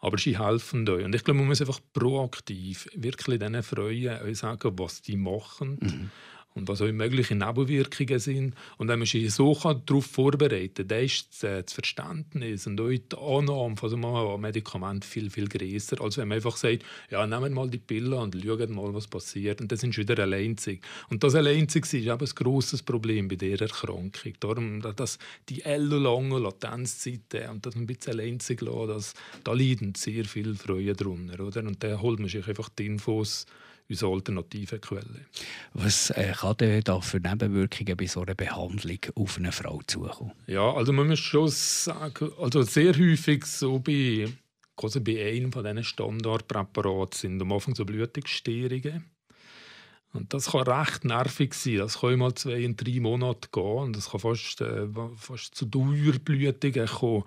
Aber 0.00 0.18
sie 0.18 0.38
helfen 0.38 0.86
euch. 0.88 1.04
Und 1.04 1.14
ich 1.14 1.24
glaube, 1.24 1.38
man 1.38 1.48
muss 1.48 1.60
einfach 1.62 1.80
proaktiv 1.94 2.88
wirklich 2.94 3.38
diesen 3.38 3.62
Freuen 3.62 4.34
sagen, 4.34 4.78
was 4.78 5.00
die 5.00 5.16
machen. 5.16 5.78
Mhm 5.80 6.10
und 6.54 6.68
was 6.68 6.80
auch 6.80 6.90
mögliche 6.92 7.34
Nebenwirkungen 7.34 8.18
sind. 8.18 8.54
Und 8.78 8.88
wenn 8.88 9.00
man 9.00 9.06
sich 9.06 9.32
so 9.32 9.54
darauf 9.54 10.06
vorbereiten 10.06 10.74
kann, 10.74 10.88
dann 10.88 11.04
ist 11.04 11.42
das 11.42 11.72
Verständnis 11.72 12.66
und 12.66 12.80
auch 12.80 12.90
die 12.90 13.16
Annahme 13.16 13.76
von 13.76 13.90
so 13.90 13.96
einem 13.96 14.40
Medikament 14.40 15.04
viel, 15.04 15.30
viel 15.30 15.48
größer, 15.48 16.00
als 16.00 16.16
wenn 16.16 16.28
man 16.28 16.36
einfach 16.36 16.56
sagt, 16.56 16.84
ja, 17.10 17.26
nehmen 17.26 17.52
mal 17.54 17.68
die 17.68 17.78
Pille 17.78 18.16
und 18.16 18.36
schauen 18.40 18.72
mal, 18.72 18.94
was 18.94 19.08
passiert. 19.08 19.60
Und 19.60 19.72
dann 19.72 19.78
sind 19.78 19.98
wieder 19.98 20.22
alleinzig. 20.22 20.80
Und 21.10 21.24
das 21.24 21.34
Alleinzig 21.34 21.84
ist 21.84 21.94
eben 21.94 22.10
ein 22.10 22.34
grosses 22.34 22.82
Problem 22.82 23.26
bei 23.26 23.34
dieser 23.34 23.62
Erkrankung. 23.62 24.34
Darum, 24.38 24.80
dass 24.80 25.18
die 25.48 25.62
ellenlange 25.62 26.38
Latenzzeiten 26.38 27.50
und 27.50 27.66
das 27.66 27.74
ein 27.74 27.86
bisschen 27.86 28.12
alleinzig 28.12 28.60
lassen, 28.60 28.88
das, 28.88 29.14
da 29.42 29.52
leiden 29.52 29.94
sehr 29.96 30.24
viele 30.24 30.54
Freude 30.54 30.94
drunter. 30.94 31.44
Oder? 31.44 31.62
Und 31.62 31.82
dann 31.82 32.00
holt 32.00 32.20
man 32.20 32.28
sich 32.28 32.46
einfach 32.46 32.68
die 32.68 32.86
Infos 32.86 33.46
unsere 33.88 34.12
alternative 34.12 34.78
Quelle. 34.78 35.26
Was 35.74 36.10
äh, 36.10 36.32
kann 36.32 36.56
denn 36.58 36.82
da 36.82 37.00
für 37.00 37.20
Nebenwirkungen 37.20 37.96
bei 37.96 38.06
so 38.06 38.22
einer 38.22 38.34
Behandlung 38.34 38.98
auf 39.14 39.38
eine 39.38 39.52
Frau 39.52 39.80
zukommen? 39.86 40.32
Ja, 40.46 40.72
also 40.72 40.92
man 40.92 41.08
muss 41.08 41.18
schon 41.18 41.48
sagen, 41.48 42.30
also 42.38 42.62
sehr 42.62 42.94
häufig 42.98 43.44
so 43.44 43.78
bei, 43.78 44.28
also 44.76 45.00
bei 45.00 45.26
einem 45.26 45.52
von 45.52 45.64
diesen 45.64 45.84
Standardpräparaten 45.84 47.18
sind 47.18 47.42
am 47.42 47.52
Anfang 47.52 47.74
so 47.74 47.84
Blutungsstörungen. 47.84 49.04
Und 50.14 50.32
das 50.32 50.52
kann 50.52 50.62
recht 50.62 51.04
nervig 51.04 51.54
sein. 51.54 51.78
Das 51.78 51.98
kann 51.98 52.20
mal 52.20 52.32
zwei, 52.34 52.72
drei 52.76 53.00
Monate 53.00 53.48
gehen 53.52 53.78
und 53.78 53.96
das 53.96 54.10
kann 54.10 54.20
fast, 54.20 54.60
äh, 54.60 54.86
fast 55.16 55.56
zu 55.56 55.66
Dauerblutungen 55.66 56.86
kommen. 56.86 57.24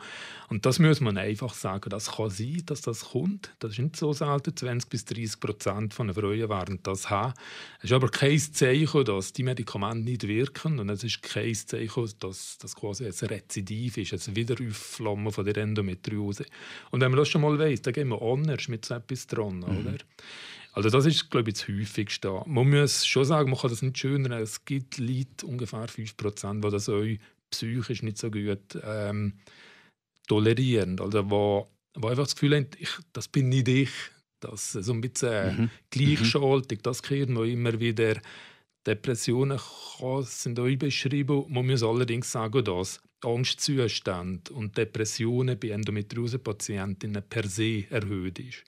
Und 0.49 0.65
das 0.65 0.79
muss 0.79 1.01
man 1.01 1.17
einfach 1.17 1.53
sagen. 1.53 1.89
Das 1.89 2.13
kann 2.13 2.29
sein, 2.29 2.63
dass 2.65 2.79
das 2.79 3.09
kommt. 3.09 3.51
Das 3.59 3.73
ist 3.73 3.79
nicht 3.79 3.97
so 3.97 4.13
selten. 4.13 4.55
20 4.55 4.89
bis 4.89 5.03
30 5.03 5.39
Prozent 5.41 5.93
von 5.93 6.07
den 6.07 6.15
Frauen 6.15 6.49
werden 6.49 6.79
das 6.81 7.09
haben. 7.09 7.33
Es 7.79 7.85
ist 7.85 7.91
aber 7.91 8.07
kein 8.07 8.39
Zeichen, 8.39 9.03
dass 9.03 9.33
die 9.33 9.43
Medikamente 9.43 10.09
nicht 10.09 10.25
wirken. 10.25 10.79
Und 10.79 10.89
es 10.89 11.03
ist 11.03 11.21
kein 11.21 11.53
Zeichen, 11.53 12.09
dass 12.21 12.57
das 12.57 12.73
quasi 12.73 13.05
ein 13.05 13.27
Rezidiv 13.27 13.97
ist, 13.97 14.29
ein 14.29 14.35
Wiederaufflammen 14.37 15.33
von 15.33 15.43
der 15.43 15.57
Endometriose. 15.57 16.45
Und 16.91 17.01
wenn 17.01 17.11
man 17.11 17.19
das 17.19 17.27
schon 17.27 17.41
mal 17.41 17.59
weiß, 17.59 17.81
dann 17.81 17.93
gehen 17.93 18.07
wir 18.07 18.21
anders 18.21 18.69
mit 18.69 18.85
so 18.85 18.93
etwas 18.93 19.27
dran. 19.27 19.57
Mhm. 19.57 19.63
Oder? 19.63 19.97
Also 20.77 20.91
das 20.91 21.07
ist, 21.07 21.31
glaube 21.31 21.49
ich, 21.49 21.55
das 21.55 21.67
Häufigste. 21.67 22.43
Man 22.45 22.69
muss 22.69 23.03
schon 23.03 23.25
sagen, 23.25 23.49
man 23.49 23.59
kann 23.59 23.71
das 23.71 23.81
nicht 23.81 23.97
schöner. 23.97 24.37
Es 24.37 24.63
gibt 24.63 24.99
Leute, 24.99 25.47
ungefähr 25.47 25.89
5%, 25.89 26.61
die 26.61 26.69
das 26.69 26.87
euch 26.87 27.17
psychisch 27.49 28.03
nicht 28.03 28.19
so 28.19 28.29
gut 28.29 28.77
ähm, 28.83 29.33
tolerieren. 30.27 30.99
Also 30.99 31.31
wo, 31.31 31.67
wo 31.95 32.07
einfach 32.09 32.25
das 32.25 32.35
Gefühl 32.35 32.57
haben, 32.57 32.67
ich, 32.77 32.91
das 33.11 33.27
bin 33.27 33.49
nicht 33.49 33.67
ich. 33.67 33.89
Das 34.39 34.73
so 34.73 34.93
ein 34.93 35.01
bisschen 35.01 35.61
mhm. 35.61 35.69
gleichschaltig, 35.89 36.83
das 36.83 37.01
kriegen 37.01 37.33
wir 37.33 37.45
immer 37.45 37.79
wieder. 37.79 38.21
Depressionen 38.85 39.59
sind 40.25 40.59
euch 40.59 40.77
beschrieben. 40.77 41.43
Man 41.49 41.65
muss 41.65 41.81
allerdings 41.81 42.31
sagen, 42.31 42.63
dass 42.63 43.01
Angstzustände 43.23 44.53
und 44.53 44.77
Depressionen 44.77 45.59
bei 45.59 45.69
Endometriose-Patientinnen 45.69 47.23
per 47.27 47.47
se 47.47 47.89
erhöht 47.89 48.37
ist. 48.37 48.63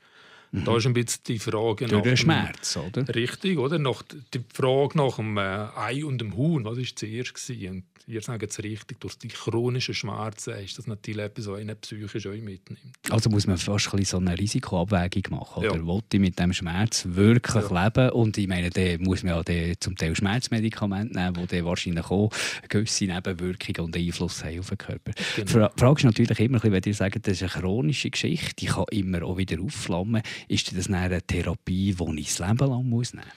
Mhm. 0.51 0.63
Da 0.65 0.77
ist 0.77 0.87
ein 0.87 0.93
bisschen 0.93 1.21
die 1.27 1.39
Frage 1.39 1.85
Durch 1.85 2.03
den 2.03 2.17
Schmerz, 2.17 2.77
oder? 2.77 3.07
Richtig, 3.13 3.57
oder? 3.57 3.77
Nach, 3.77 4.01
die 4.33 4.43
Frage 4.51 4.97
nach 4.97 5.17
dem 5.17 5.37
äh, 5.37 5.41
Ei 5.41 6.03
und 6.03 6.19
dem 6.19 6.35
Huhn, 6.35 6.65
was 6.65 6.77
war 6.77 6.85
zuerst? 6.95 7.33
Gewesen? 7.35 7.69
Und 7.69 7.83
ihr 8.07 8.21
sagt 8.21 8.43
es 8.43 8.63
richtig, 8.63 8.99
durch 8.99 9.17
die 9.19 9.27
chronischen 9.27 9.93
Schmerzen 9.93 10.55
ist 10.55 10.77
das 10.77 10.87
natürlich 10.87 11.25
etwas, 11.25 11.47
was 11.47 11.59
einen 11.59 11.77
psychisch 11.77 12.25
auch 12.25 12.31
mitnimmt. 12.31 12.79
Also 13.09 13.29
muss 13.29 13.45
man 13.45 13.57
fast 13.57 13.93
ein 13.93 14.03
so 14.03 14.17
eine 14.17 14.37
Risikoabwägung 14.37 15.37
machen. 15.37 15.63
Oder 15.63 15.75
ja. 15.75 15.85
will 15.85 16.01
ich 16.11 16.19
mit 16.19 16.39
dem 16.39 16.51
Schmerz 16.51 17.05
wirklich 17.07 17.69
ja. 17.69 17.85
leben? 17.85 18.09
Und 18.11 18.37
ich 18.37 18.47
meine, 18.47 18.71
dann 18.71 19.01
muss 19.01 19.23
man 19.23 19.43
ja 19.47 19.73
zum 19.79 19.95
Teil 19.95 20.15
Schmerzmedikamente 20.15 21.13
nehmen, 21.13 21.47
die 21.47 21.63
wahrscheinlich 21.63 22.05
auch 22.05 22.31
gewisse 22.67 23.05
Nebenwirkungen 23.05 23.85
und 23.85 23.95
Einfluss 23.95 24.43
haben 24.43 24.59
auf 24.59 24.69
den 24.69 24.77
Körper. 24.79 25.11
Genau. 25.35 25.67
Die 25.67 25.79
Frage 25.79 25.99
ist 25.99 26.05
natürlich 26.05 26.39
immer, 26.39 26.61
wenn 26.63 26.81
ihr 26.83 26.93
sagt, 26.93 27.27
das 27.27 27.41
ist 27.41 27.43
eine 27.43 27.61
chronische 27.61 28.09
Geschichte, 28.09 28.55
die 28.55 28.65
kann 28.65 28.85
immer 28.91 29.23
auch 29.23 29.37
wieder 29.37 29.61
aufflammen. 29.61 30.23
Ist 30.47 30.75
das 30.77 30.87
eine 30.87 31.21
Therapie, 31.21 31.93
die 31.93 32.19
ich 32.19 32.35
das 32.35 32.39
Leben 32.39 32.69
lang 32.69 32.89
muss 32.89 33.13
nehmen 33.13 33.25
muss? 33.25 33.35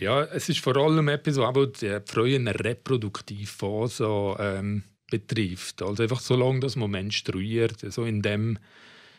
Ja, 0.00 0.22
es 0.22 0.48
ist 0.48 0.60
vor 0.60 0.76
allem 0.76 1.08
etwas, 1.08 1.38
was 1.38 1.72
die 1.80 1.98
frühe 2.06 2.38
Reproduktivphase 2.38 4.36
ähm, 4.38 4.84
betrifft. 5.10 5.82
Also 5.82 6.04
einfach 6.04 6.20
so 6.20 6.36
lange, 6.36 6.60
dass 6.60 6.76
man 6.76 6.92
menstruiert, 6.92 7.80
so 7.92 8.04
in 8.04 8.22
dem, 8.22 8.58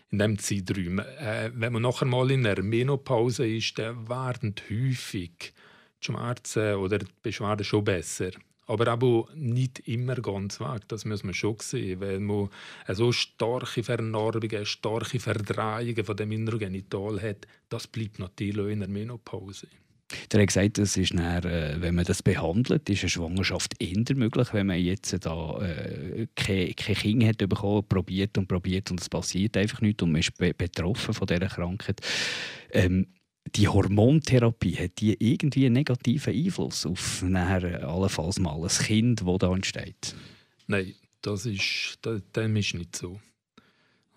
in 0.09 0.19
dem 0.19 0.39
Zeitraum. 0.39 0.99
Äh, 0.99 1.51
wenn 1.53 1.73
man 1.73 1.81
nachher 1.81 2.05
mal 2.05 2.31
in 2.31 2.47
einer 2.47 2.63
Menopause 2.63 3.45
ist, 3.45 3.77
dann 3.77 4.07
werden 4.07 4.55
häufig 4.69 5.53
die 6.01 6.05
Schmerzen 6.05 6.75
oder 6.75 6.99
die 6.99 7.07
Beschwerden 7.21 7.65
schon 7.65 7.83
besser 7.83 8.31
aber 8.69 8.87
aber 8.87 9.25
nicht 9.33 9.79
immer 9.87 10.15
ganz 10.15 10.59
weg. 10.59 10.87
Das 10.87 11.03
muss 11.03 11.23
man 11.23 11.33
schon 11.33 11.57
sehen, 11.59 11.99
weil 12.01 12.19
man 12.19 12.49
so 12.87 13.11
starke 13.11 13.83
Vernarbungen, 13.83 14.65
starke 14.65 15.19
Verdrehungen 15.19 16.05
von 16.05 16.15
dem 16.15 16.31
inneren 16.31 16.59
Genital 16.59 17.19
hat, 17.21 17.47
das 17.69 17.87
bleibt 17.87 18.19
natürlich 18.19 18.59
auch 18.59 18.69
in 18.69 18.79
der 18.79 18.89
Menopause. 18.89 19.67
Der 20.31 20.41
hat 20.41 20.47
gesagt, 20.47 20.77
das 20.77 20.97
ist 20.97 21.13
dann, 21.13 21.43
äh, 21.43 21.77
wenn 21.79 21.95
man 21.95 22.05
das 22.05 22.23
behandelt, 22.23 22.89
ist 22.89 23.01
eine 23.01 23.09
Schwangerschaft 23.09 23.75
eher 23.79 24.15
möglich, 24.15 24.53
wenn 24.53 24.67
man 24.67 24.79
jetzt 24.79 25.15
da 25.23 25.59
äh, 25.61 26.27
kein, 26.35 26.75
kein 26.75 26.95
Kind 26.95 27.23
hat 27.25 27.37
bekommen, 27.37 27.87
probiert 27.87 28.37
und 28.37 28.47
probiert 28.47 28.89
und 28.89 29.01
es 29.01 29.09
passiert 29.09 29.57
einfach 29.57 29.81
nicht 29.81 30.01
und 30.01 30.11
man 30.11 30.21
ist 30.21 30.35
betroffen 30.37 31.13
von 31.13 31.27
dieser 31.27 31.47
Krankheit. 31.47 32.01
Ähm, 32.71 33.07
die 33.55 33.67
Hormontherapie, 33.67 34.75
hat 34.75 34.99
die 34.99 35.15
irgendwie 35.19 35.65
einen 35.65 35.73
negativen 35.75 36.33
Einfluss 36.33 36.85
auf 36.85 37.21
nachher 37.21 37.87
allenfalls 37.87 38.39
mal 38.39 38.61
ein 38.61 38.67
Kind, 38.67 39.21
das 39.25 39.37
da 39.37 39.53
entsteht? 39.53 40.15
Nein, 40.67 40.95
das 41.21 41.45
ist, 41.45 41.97
das, 42.01 42.21
dem 42.35 42.55
ist 42.55 42.73
nicht 42.73 42.95
so. 42.95 43.19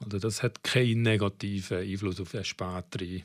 Also 0.00 0.18
das 0.18 0.42
hat 0.42 0.62
keinen 0.64 1.02
negativen 1.02 1.78
Einfluss 1.78 2.20
auf 2.20 2.34
eine 2.34 2.44
spätere 2.44 3.22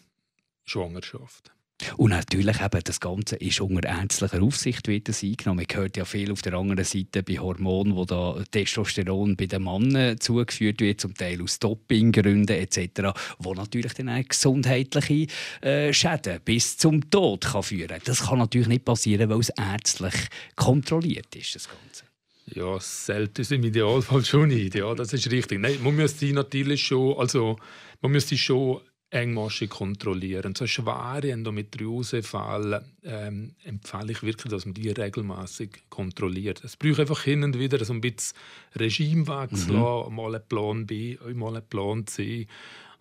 Schwangerschaft. 0.64 1.52
Und 1.98 2.10
natürlich 2.10 2.60
eben, 2.60 2.82
das 2.84 3.00
Ganze 3.00 3.36
ist 3.36 3.62
unter 3.62 3.88
ärztlicher 3.88 4.42
Aufsicht 4.42 4.88
das 5.08 5.24
eingenommen. 5.24 5.66
Man 5.70 5.78
hört 5.78 5.96
ja 5.96 6.06
viel 6.06 6.32
auf 6.32 6.42
der 6.42 6.54
anderen 6.54 6.84
Seite 6.84 7.22
bei 7.22 7.38
Hormonen, 7.38 7.96
wo 7.96 8.04
da 8.04 8.44
Testosteron 8.50 9.36
bei 9.36 9.46
den 9.46 9.64
Männern 9.64 10.20
zugeführt 10.20 10.82
wird, 10.82 11.02
zum 11.02 11.14
Teil 11.14 11.42
aus 11.42 11.60
Dopinggründen 11.60 12.56
etc., 12.56 13.14
wo 13.38 13.54
natürlich 13.54 13.94
dann 13.94 14.10
auch 14.10 14.28
gesundheitliche 14.28 15.28
äh, 15.62 15.94
Schäden 15.94 16.40
bis 16.44 16.78
zum 16.78 17.10
Tod 17.12 17.46
kann 17.46 17.64
führen 17.64 18.00
Das 18.06 18.26
kann 18.26 18.40
natürlich 18.40 18.68
nicht 18.68 18.86
passieren, 18.86 19.30
weil 19.30 19.40
es 19.40 19.50
ärztlich 19.50 20.16
kontrolliert 20.56 21.36
ist, 21.36 21.56
das 21.56 21.70
Ganze. 21.70 22.06
Ja, 22.54 22.80
selten 22.80 23.42
ist 23.42 23.52
im 23.52 23.64
Idealfall 23.64 24.24
schon 24.24 24.48
nicht. 24.48 24.74
Ja, 24.74 24.96
das 24.96 25.14
ist 25.14 25.30
richtig. 25.30 25.60
Nein, 25.60 25.78
man 25.84 25.96
müsste 25.96 26.26
natürlich 26.28 26.82
schon, 26.82 27.18
also 27.20 27.58
man 28.02 28.12
müsste 28.14 28.38
schon 28.38 28.82
engmaschig 29.10 29.70
kontrollieren. 29.70 30.54
So 30.56 30.68
schwere 30.68 31.32
Endometriosefälle 31.32 32.84
ähm, 33.04 33.56
empfehle 33.64 34.12
ich 34.12 34.22
wirklich, 34.24 34.52
dass 34.52 34.66
man 34.66 34.74
die 34.74 34.90
regelmäßig 34.90 35.84
kontrolliert. 35.90 36.64
Es 36.64 36.76
braucht 36.76 37.00
einfach 37.00 37.24
hin 37.24 37.44
und 37.44 37.58
wieder 37.58 37.84
so 37.86 37.94
ein 37.94 38.02
bisschen 38.02 38.38
Regimewechsel, 38.76 39.74
mhm. 39.74 40.16
mal 40.16 40.36
einen 40.36 40.48
Plan 40.48 40.86
B, 40.86 41.18
mal 41.34 41.56
einen 41.56 41.68
Plan 41.68 42.06
C. 42.06 42.48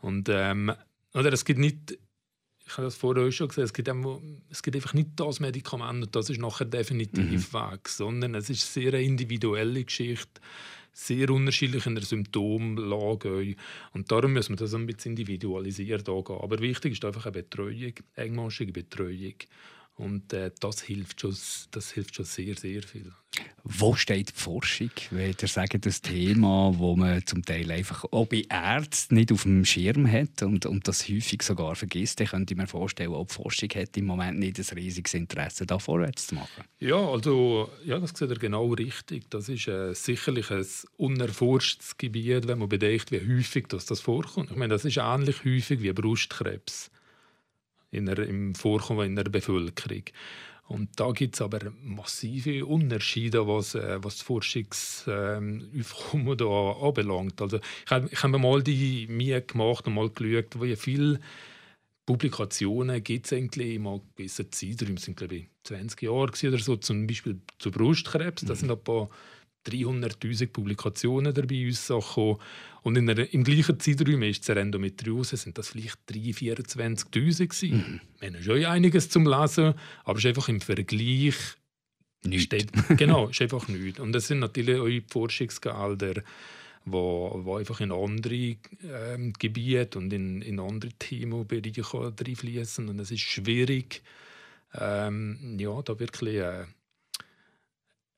Und 0.01 0.29
ähm, 0.29 0.73
oder 1.13 1.33
es 1.33 1.45
gibt 1.45 1.59
nicht, 1.59 1.99
ich 2.67 2.73
habe 2.73 2.85
das 2.85 2.95
vorher 2.95 3.33
schon 3.33 3.49
gesagt, 3.49 3.65
es 3.65 3.73
gibt, 3.73 3.89
einfach, 3.89 4.19
es 4.51 4.63
gibt 4.63 4.77
einfach 4.77 4.95
nicht 4.95 5.11
das 5.17 5.41
Medikament 5.41 6.05
und 6.05 6.17
das 6.17 6.31
ist 6.31 6.41
nachher 6.41 6.67
definitiv 6.67 7.53
mhm. 7.53 7.59
weg, 7.59 7.89
sondern 7.89 8.35
es 8.37 8.49
ist 8.49 8.77
eine 8.77 8.91
sehr 8.91 9.01
individuelle 9.01 9.83
Geschichte 9.83 10.41
sehr 10.97 11.29
unterschiedlich 11.29 11.85
in 11.85 11.95
der 11.95 12.05
Symptomlage. 12.05 13.55
Und 13.93 14.11
darum 14.11 14.33
müssen 14.33 14.53
wir 14.53 14.57
das 14.57 14.73
ein 14.73 14.87
bisschen 14.87 15.13
individualisiert 15.13 16.09
angehen. 16.09 16.41
Aber 16.41 16.59
wichtig 16.59 16.95
ist 16.95 17.05
einfach 17.05 17.27
eine 17.27 17.33
Betreuung, 17.33 17.93
engmaschige 18.15 18.73
Betreuung. 18.73 19.35
Und 19.97 20.33
äh, 20.35 20.51
das, 20.61 20.83
hilft 20.83 21.23
schon, 21.23 21.35
das 21.71 21.91
hilft 21.93 22.17
schon 22.17 22.27
sehr, 22.27 22.55
sehr 22.55 22.83
viel. 22.83 23.13
Wo 23.65 23.95
steht 23.95 24.29
die 24.29 24.41
Forschung? 24.41 24.91
Wenn 25.11 25.35
ihr 25.41 25.49
sagt, 25.49 25.85
das 25.85 26.03
Thema, 26.03 26.73
das 26.79 26.97
man 26.97 27.27
zum 27.27 27.43
Teil 27.43 27.71
einfach 27.71 28.05
auch 28.11 28.27
bei 28.27 28.45
Ärzten 28.49 29.17
nicht 29.17 29.33
auf 29.33 29.43
dem 29.43 29.65
Schirm 29.65 30.11
hat 30.11 30.43
und, 30.43 30.67
und 30.67 30.87
das 30.87 31.09
häufig 31.09 31.43
sogar 31.43 31.75
vergisst, 31.77 32.21
dann 32.21 32.29
könnte 32.29 32.55
ich 32.55 32.59
mir 32.59 32.67
vorstellen, 32.67 33.11
ob 33.11 33.29
die 33.29 33.35
Forschung 33.35 33.71
hat 33.71 33.97
im 33.97 34.07
Moment 34.07 34.39
nicht 34.39 34.59
ein 34.59 34.79
riesiges 34.79 35.15
Interesse, 35.15 35.67
da 35.67 35.79
vorwärts 35.79 36.29
zu 36.29 36.37
machen. 36.37 36.65
Ja, 36.79 36.97
also, 36.97 37.71
ja 37.85 37.99
das 37.99 38.11
seht 38.11 38.31
ihr 38.31 38.39
genau 38.39 38.73
richtig. 38.75 39.31
Das 39.31 39.49
ist 39.49 39.67
äh, 39.67 39.95
sicherlich 39.95 40.51
ein 40.51 40.67
unerforschtes 40.99 41.97
Gebiet, 41.97 42.47
wenn 42.47 42.59
man 42.59 42.69
bedenkt, 42.69 43.11
wie 43.13 43.21
häufig 43.21 43.67
das, 43.69 43.87
das 43.87 44.01
vorkommt. 44.01 44.51
Ich 44.51 44.57
meine, 44.57 44.75
das 44.75 44.85
ist 44.85 44.99
ähnlich 44.99 45.45
häufig 45.45 45.81
wie 45.81 45.93
Brustkrebs 45.93 46.91
in 47.97 48.07
der, 48.07 48.19
im 48.19 48.55
Vorkommen 48.55 49.07
in 49.07 49.17
der 49.17 49.25
Bevölkerung. 49.25 50.05
Und 50.69 50.89
da 50.97 51.13
gibt 51.13 51.37
es 51.37 51.43
aber 51.43 51.61
massive 51.83 52.67
Unterschiede, 52.67 53.47
was, 53.47 53.77
äh, 53.77 53.99
was 54.03 54.17
das 54.17 54.23
Forschungsaufkommen 54.23 56.41
ähm, 56.41 56.83
anbelangt. 56.83 57.41
Also 57.41 57.61
ich 57.85 57.91
habe 57.91 58.09
hab 58.09 58.31
mir 58.31 58.39
mal 58.39 58.63
die 58.63 59.07
Mühe 59.09 59.41
gemacht 59.43 59.87
und 59.87 59.95
mal 59.95 60.11
geschaut, 60.11 60.61
wie 60.61 60.75
viele 60.75 61.21
Publikationen 62.05 63.03
gibt 63.03 63.27
es 63.27 63.33
eigentlich 63.33 63.77
in 63.77 64.01
gewissen 64.17 64.51
Zeitraum, 64.51 64.97
sind 64.97 65.17
glaube 65.17 65.37
ich 65.37 65.47
20 65.65 66.03
Jahre 66.03 66.33
oder 66.33 66.59
so, 66.59 66.77
zum 66.77 67.07
Beispiel 67.07 67.41
zu 67.59 67.71
Brustkrebs. 67.71 68.45
Das 68.45 68.59
mhm. 68.59 68.61
sind 68.61 68.71
ein 68.73 68.85
paar 68.85 69.09
300'000 69.67 70.49
Publikationen 70.49 71.35
dabei 71.35 71.67
rausgekommen. 71.67 72.37
Und 72.83 72.97
in 72.97 73.07
der, 73.07 73.33
im 73.35 73.43
gleichen 73.43 73.81
Zeitraum 73.81 74.23
ist 74.23 74.45
zur 74.45 74.57
Endometriose 74.57 75.37
sind 75.37 75.59
das 75.59 75.71
vielleicht 75.71 75.99
3.000, 76.09 76.77
24'000 77.11 77.73
Mhm. 77.73 78.01
Wir 78.21 78.29
haben 78.29 78.43
schon 78.43 78.65
einiges 78.65 79.09
zum 79.09 79.27
Lesen, 79.27 79.75
aber 80.05 80.19
es 80.19 80.25
ist 80.25 80.29
einfach 80.29 80.49
im 80.49 80.61
Vergleich 80.61 81.35
nichts. 82.25 82.45
Steht, 82.45 82.71
genau, 82.97 83.29
ist 83.29 83.43
einfach 83.43 83.67
nichts. 83.69 84.01
Und 84.01 84.13
das 84.13 84.29
sind 84.29 84.39
natürlich 84.39 84.79
auch 84.79 84.87
die 84.87 85.05
Forschungsgelder, 85.09 86.23
wo, 86.85 87.41
wo 87.43 87.57
einfach 87.57 87.81
in 87.81 87.93
andere 87.93 88.57
ähm, 88.85 89.33
Gebiete 89.39 89.99
und 89.99 90.13
in, 90.13 90.43
in 90.43 90.61
andere 90.61 90.93
Themenbereiche 90.93 91.83
reinfließen. 91.93 92.89
Und 92.89 93.01
es 93.01 93.11
ist 93.11 93.21
schwierig, 93.21 94.03
ähm, 94.75 95.57
ja, 95.59 95.83
da 95.83 95.99
wirklich 95.99 96.37
äh, 96.37 96.65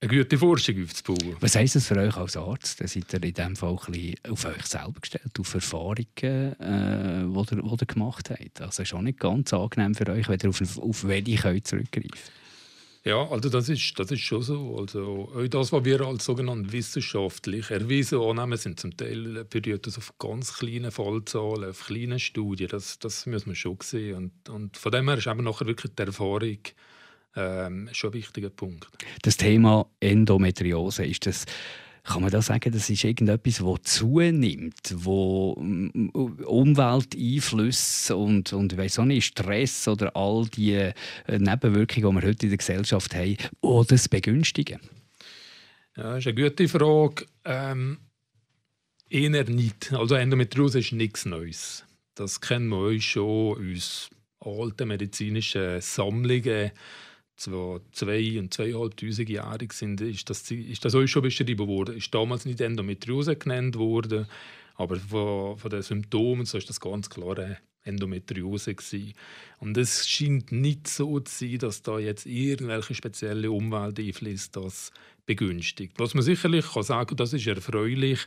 eine 0.01 0.17
gute 0.17 0.37
Forschung 0.37 0.83
aufzubauen. 0.83 1.35
Was 1.41 1.55
heisst 1.55 1.75
das 1.75 1.87
für 1.87 1.97
euch 1.97 2.15
als 2.15 2.37
Arzt? 2.37 2.77
Seid 2.77 3.13
ihr 3.13 3.23
in 3.23 3.33
diesem 3.33 3.55
Fall 3.55 3.77
ein 3.85 3.91
bisschen 3.91 4.15
auf 4.29 4.45
euch 4.45 4.65
selber 4.65 4.99
gestellt, 5.01 5.37
auf 5.37 5.53
Erfahrungen, 5.53 6.05
äh, 6.21 7.25
die, 7.25 7.55
ihr, 7.55 7.63
ihr 7.63 7.85
gemacht 7.85 8.29
habt? 8.29 8.61
Also 8.61 8.83
ist 8.83 8.93
auch 8.93 9.01
nicht 9.01 9.19
ganz 9.19 9.53
angenehm 9.53 9.95
für 9.95 10.07
euch, 10.09 10.29
wenn 10.29 10.39
ihr 10.41 10.49
auf, 10.49 10.77
auf 10.77 11.07
welche 11.07 11.63
zurückgreifen 11.63 12.39
ja, 13.05 13.27
also 13.29 13.49
das 13.49 13.69
ist, 13.69 13.97
das 13.97 14.11
ist 14.11 14.21
schon 14.21 14.41
so. 14.41 14.77
Also, 14.77 15.47
das, 15.47 15.71
was 15.71 15.85
wir 15.85 16.01
als 16.01 16.25
sogenannte 16.25 16.71
wissenschaftlich 16.73 17.71
erwiesen 17.71 18.19
annehmen, 18.19 18.57
sind 18.57 18.79
zum 18.79 18.95
Teil 18.97 19.45
das 19.81 19.97
auf 19.97 20.17
ganz 20.19 20.53
kleine 20.57 20.91
Fallzahlen, 20.91 21.69
auf 21.69 21.85
kleine 21.85 22.19
Studien. 22.19 22.67
Das, 22.67 22.99
das 22.99 23.25
muss 23.25 23.45
man 23.45 23.55
schon 23.55 23.77
sehen. 23.81 24.15
Und, 24.15 24.49
und 24.49 24.77
von 24.77 24.91
dem 24.91 25.07
her 25.07 25.17
ist 25.17 25.27
eben 25.27 25.45
nachher 25.45 25.65
wirklich 25.65 25.93
die 25.95 26.03
Erfahrung 26.03 26.59
ähm, 27.35 27.89
schon 27.91 28.11
ein 28.11 28.13
wichtiger 28.13 28.49
Punkt. 28.49 28.87
Das 29.21 29.37
Thema 29.37 29.85
Endometriose 29.99 31.05
ist 31.05 31.25
das 31.25 31.45
kann 32.09 32.21
man 32.23 32.31
da 32.31 32.41
sagen, 32.41 32.71
das 32.71 32.89
ist 32.89 33.03
irgendetwas, 33.03 33.57
das 33.57 33.97
zunimmt, 33.97 34.95
wo 34.95 35.55
mm, 35.59 36.09
Umwelteinflüsse 36.45 38.15
und, 38.15 38.51
und 38.51 38.77
weiss 38.77 38.97
auch 38.97 39.05
nicht, 39.05 39.25
Stress 39.25 39.87
oder 39.87 40.15
all 40.15 40.47
die 40.47 40.73
äh, 40.73 40.93
Nebenwirkungen, 41.27 42.15
die 42.15 42.21
wir 42.21 42.27
heute 42.27 42.45
in 42.45 42.49
der 42.49 42.57
Gesellschaft 42.57 43.13
haben, 43.13 43.37
oder 43.61 43.89
das 43.89 44.09
begünstigen? 44.09 44.79
Ja, 45.95 46.15
das 46.15 46.25
ist 46.25 46.27
eine 46.27 46.49
gute 46.49 46.67
Frage. 46.67 47.25
Ähm, 47.45 47.99
eher 49.09 49.43
nicht. 49.43 49.93
Also 49.93 50.15
Endometriose 50.15 50.79
ist 50.79 50.93
nichts 50.93 51.25
Neues. 51.25 51.85
Das 52.15 52.41
kennen 52.41 52.69
wir 52.69 52.87
uns 52.87 53.03
schon 53.03 53.73
aus 53.73 54.09
alten 54.39 54.87
medizinischen 54.87 55.81
Sammlungen 55.81 56.71
zwei, 57.39 57.79
zwei 57.91 58.39
und 58.39 58.53
zweieinhalbtausend 58.53 59.29
Jahre 59.29 59.67
sind, 59.71 60.01
ist 60.01 60.29
das, 60.29 60.49
ist 60.51 60.85
das 60.85 60.95
euch 60.95 61.09
schon 61.09 61.23
beschrieben 61.23 61.67
worden. 61.67 61.97
Ist 61.97 62.13
damals 62.13 62.45
nicht 62.45 62.61
Endometriose 62.61 63.35
genannt 63.35 63.77
worden, 63.77 64.27
aber 64.75 64.97
von, 64.97 65.57
von 65.57 65.69
den 65.69 65.81
Symptomen 65.81 66.45
so 66.45 66.57
ist 66.57 66.69
das 66.69 66.79
ganz 66.79 67.09
klar 67.09 67.37
eine 67.37 67.57
Endometriose 67.83 68.75
gewesen. 68.75 69.13
Und 69.59 69.77
es 69.77 70.07
scheint 70.07 70.51
nicht 70.51 70.87
so 70.87 71.19
zu 71.21 71.45
sein, 71.45 71.57
dass 71.59 71.81
da 71.81 71.99
jetzt 71.99 72.25
irgendwelche 72.25 72.93
spezielle 72.93 73.51
Umwelteinflüsse 73.51 74.49
das 74.53 74.91
begünstigt. 75.25 75.93
Was 75.97 76.13
man 76.13 76.23
sicherlich 76.23 76.65
kann 76.73 76.83
sagen, 76.83 77.15
das 77.15 77.33
ist 77.33 77.47
erfreulich, 77.47 78.19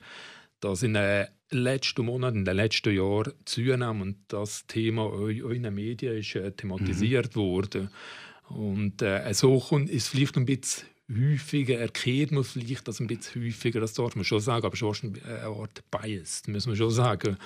dass 0.60 0.82
in 0.82 0.94
den 0.94 1.26
letzten 1.50 2.06
Monaten, 2.06 2.38
in 2.38 2.44
den 2.44 2.56
letzten 2.56 2.94
Jahren 2.94 3.32
zunehmend 3.44 4.18
das 4.28 4.66
Thema 4.66 5.28
in 5.28 5.64
den 5.64 5.74
Medien 5.74 6.16
ist, 6.16 6.34
äh, 6.36 6.52
thematisiert 6.52 7.34
mhm. 7.36 7.40
wurde. 7.40 7.90
Und 8.54 9.02
äh, 9.02 9.32
so 9.34 9.58
kommt, 9.58 9.90
ist 9.90 10.08
vielleicht 10.08 10.36
ein 10.36 10.46
bisschen 10.46 10.88
häufiger, 11.10 11.78
erkehrt 11.78 12.32
man 12.32 12.44
vielleicht 12.44 12.88
das 12.88 13.00
ein 13.00 13.06
bisschen 13.06 13.44
häufiger, 13.44 13.80
das 13.80 13.94
darf 13.94 14.14
man 14.16 14.24
schon 14.24 14.40
sagen, 14.40 14.64
aber 14.64 14.76
schon 14.76 14.96
eine 15.24 15.42
Art 15.44 15.82
Bias, 15.90 16.42
muss 16.46 16.66
man 16.66 16.76
schon 16.76 16.90
sagen. 16.90 17.36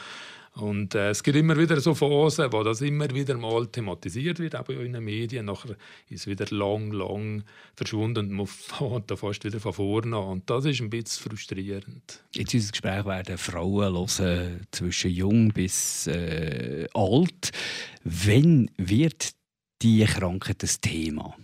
Und 0.56 0.94
äh, 0.94 1.10
es 1.10 1.22
gibt 1.22 1.36
immer 1.36 1.58
wieder 1.58 1.78
so 1.80 1.94
Phasen, 1.94 2.50
wo 2.50 2.62
das 2.62 2.80
immer 2.80 3.10
wieder 3.10 3.36
mal 3.36 3.66
thematisiert 3.66 4.38
wird, 4.38 4.56
auch 4.56 4.66
in 4.70 4.94
den 4.94 5.04
Medien. 5.04 5.44
Nachher 5.44 5.76
ist 6.08 6.22
es 6.22 6.26
wieder 6.26 6.46
lang, 6.48 6.92
lang 6.92 7.44
verschwunden 7.74 8.30
und 8.30 8.32
man 8.32 8.46
fängt 8.46 9.10
da 9.10 9.16
fast 9.16 9.44
wieder 9.44 9.60
von 9.60 9.74
vorne 9.74 10.16
an. 10.16 10.24
Und 10.24 10.50
das 10.50 10.64
ist 10.64 10.80
ein 10.80 10.88
bisschen 10.88 11.28
frustrierend. 11.28 12.24
In 12.34 12.44
unserem 12.44 12.70
Gespräch 12.70 13.04
werden 13.04 13.36
Frauen 13.36 13.94
hören, 13.94 14.66
zwischen 14.70 15.10
jung 15.10 15.48
bis 15.48 16.06
äh, 16.06 16.86
alt. 16.94 17.50
Wann 18.02 18.70
wird 18.78 19.32
diese 19.82 20.06
Krankheit 20.06 20.62
das 20.62 20.80
Thema? 20.80 21.36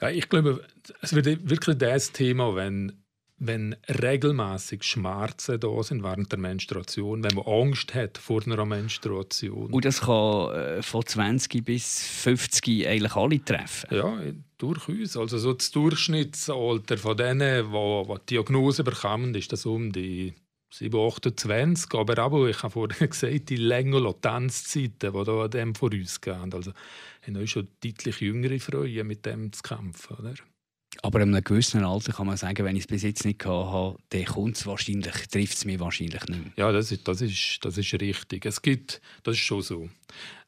Ja, 0.00 0.10
ich 0.10 0.28
glaube, 0.28 0.66
es 1.02 1.14
wird 1.14 1.26
wirklich 1.48 1.78
das 1.78 2.12
Thema, 2.12 2.54
wenn 2.54 3.00
wenn 3.40 3.74
regelmäßig 3.88 4.84
Schmerzen 4.84 5.58
da 5.58 5.82
sind 5.82 6.02
während 6.02 6.30
der 6.30 6.38
Menstruation, 6.38 7.24
wenn 7.24 7.34
man 7.34 7.46
Angst 7.46 7.94
hat 7.94 8.18
vor 8.18 8.42
einer 8.44 8.66
Menstruation. 8.66 9.72
Und 9.72 9.84
das 9.86 10.02
kann 10.02 10.54
äh, 10.54 10.82
von 10.82 11.06
20 11.06 11.64
bis 11.64 12.06
50 12.06 12.86
eigentlich 12.86 13.16
alle 13.16 13.42
treffen? 13.42 13.88
Ja, 13.90 14.20
durchaus. 14.58 15.16
Also 15.16 15.38
so 15.38 15.54
das 15.54 15.70
Durchschnittsalter 15.70 16.98
von 16.98 17.16
denen, 17.16 17.72
die, 17.72 18.04
die 18.06 18.14
die 18.14 18.26
Diagnose 18.34 18.84
bekommen, 18.84 19.34
ist 19.34 19.52
das 19.52 19.64
um 19.64 19.90
die 19.90 20.34
7, 20.70 20.98
28. 20.98 21.94
Aber 21.94 22.18
auch, 22.24 22.46
ich 22.46 22.62
habe 22.62 22.72
vorhin 22.72 23.08
gesagt, 23.10 23.48
die 23.48 23.56
längeren 23.56 24.04
Latenzzeiten, 24.04 25.12
die 25.12 25.24
da 25.24 25.44
an 25.44 25.50
dem 25.50 25.74
vorausgehen. 25.74 26.52
Also 26.54 26.72
haben 27.26 27.46
schon 27.46 27.68
deutlich 27.82 28.20
jüngere 28.20 28.58
Frauen 28.60 29.06
mit 29.06 29.26
dem 29.26 29.52
zu 29.52 29.62
kämpfen. 29.62 30.16
Oder? 30.16 30.34
Aber 31.02 31.20
in 31.20 31.34
einem 31.34 31.44
gewissen 31.44 31.84
Alter 31.84 32.12
kann 32.12 32.26
man 32.26 32.36
sagen, 32.36 32.64
wenn 32.64 32.76
ich 32.76 32.82
es 32.82 32.86
bis 32.88 33.02
jetzt 33.02 33.24
nicht 33.24 33.44
hatte, 33.46 33.96
dann 34.10 34.24
kommt 34.24 34.56
es 34.56 34.66
wahrscheinlich, 34.66 35.14
trifft 35.28 35.56
es 35.56 35.64
mich 35.64 35.78
wahrscheinlich 35.78 36.26
nicht 36.26 36.28
mehr. 36.28 36.52
Ja, 36.56 36.72
das 36.72 36.90
ist, 36.90 37.06
das 37.06 37.20
ist, 37.20 37.58
das 37.62 37.78
ist 37.78 37.92
richtig. 37.94 38.44
Es 38.44 38.60
gibt, 38.60 39.00
das 39.22 39.36
ist 39.36 39.42
schon 39.42 39.62
so. 39.62 39.88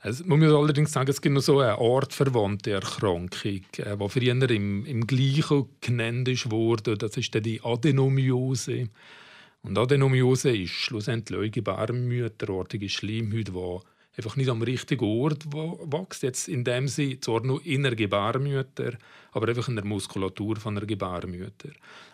Es, 0.02 0.24
man 0.24 0.40
muss 0.40 0.52
allerdings 0.52 0.92
sagen, 0.92 1.08
es 1.08 1.22
gibt 1.22 1.34
noch 1.34 1.42
so 1.42 1.60
eine 1.60 1.78
artverwandte 1.78 2.72
Erkrankung, 2.72 3.30
äh, 3.44 3.96
die 3.96 4.08
früher 4.08 4.50
im, 4.50 4.84
im 4.84 5.06
gleichen 5.06 5.68
genannt 5.80 6.50
wurde. 6.50 6.98
Das 6.98 7.16
ist 7.16 7.32
die 7.34 7.60
Adenomiose. 7.62 8.88
Und 9.62 9.78
Adenomiose 9.78 10.56
ist 10.56 10.72
schlussendlich 10.72 11.38
eine 11.38 11.50
gebärmütterartige 11.50 12.88
Schleimhaut, 12.88 13.48
die 13.48 14.16
einfach 14.16 14.36
nicht 14.36 14.50
am 14.50 14.62
richtigen 14.62 15.04
Ort 15.04 15.46
wächst. 15.46 16.22
Jetzt 16.22 16.48
in 16.48 16.64
dem 16.64 16.88
sie 16.88 17.20
zwar 17.20 17.42
nur 17.42 17.64
in 17.64 17.84
der 17.84 17.94
Gebärmutter, 17.94 18.98
aber 19.30 19.48
einfach 19.48 19.68
in 19.68 19.76
der 19.76 19.84
Muskulatur 19.84 20.56
von 20.56 20.74
der 20.74 20.86
Gebärmutter. 20.86 21.70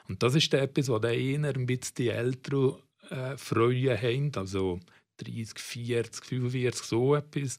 Und 0.09 0.23
das 0.23 0.35
ist 0.35 0.53
etwas, 0.53 0.89
was 0.89 1.03
eher 1.05 1.55
ein 1.55 1.67
bisschen 1.67 1.95
die 1.97 2.09
älteren 2.09 2.77
äh, 3.11 3.37
Frauen 3.37 4.01
haben, 4.01 4.33
also 4.37 4.79
30, 5.17 5.59
40, 5.59 6.25
45, 6.25 6.87
so 6.87 7.15
etwas. 7.15 7.59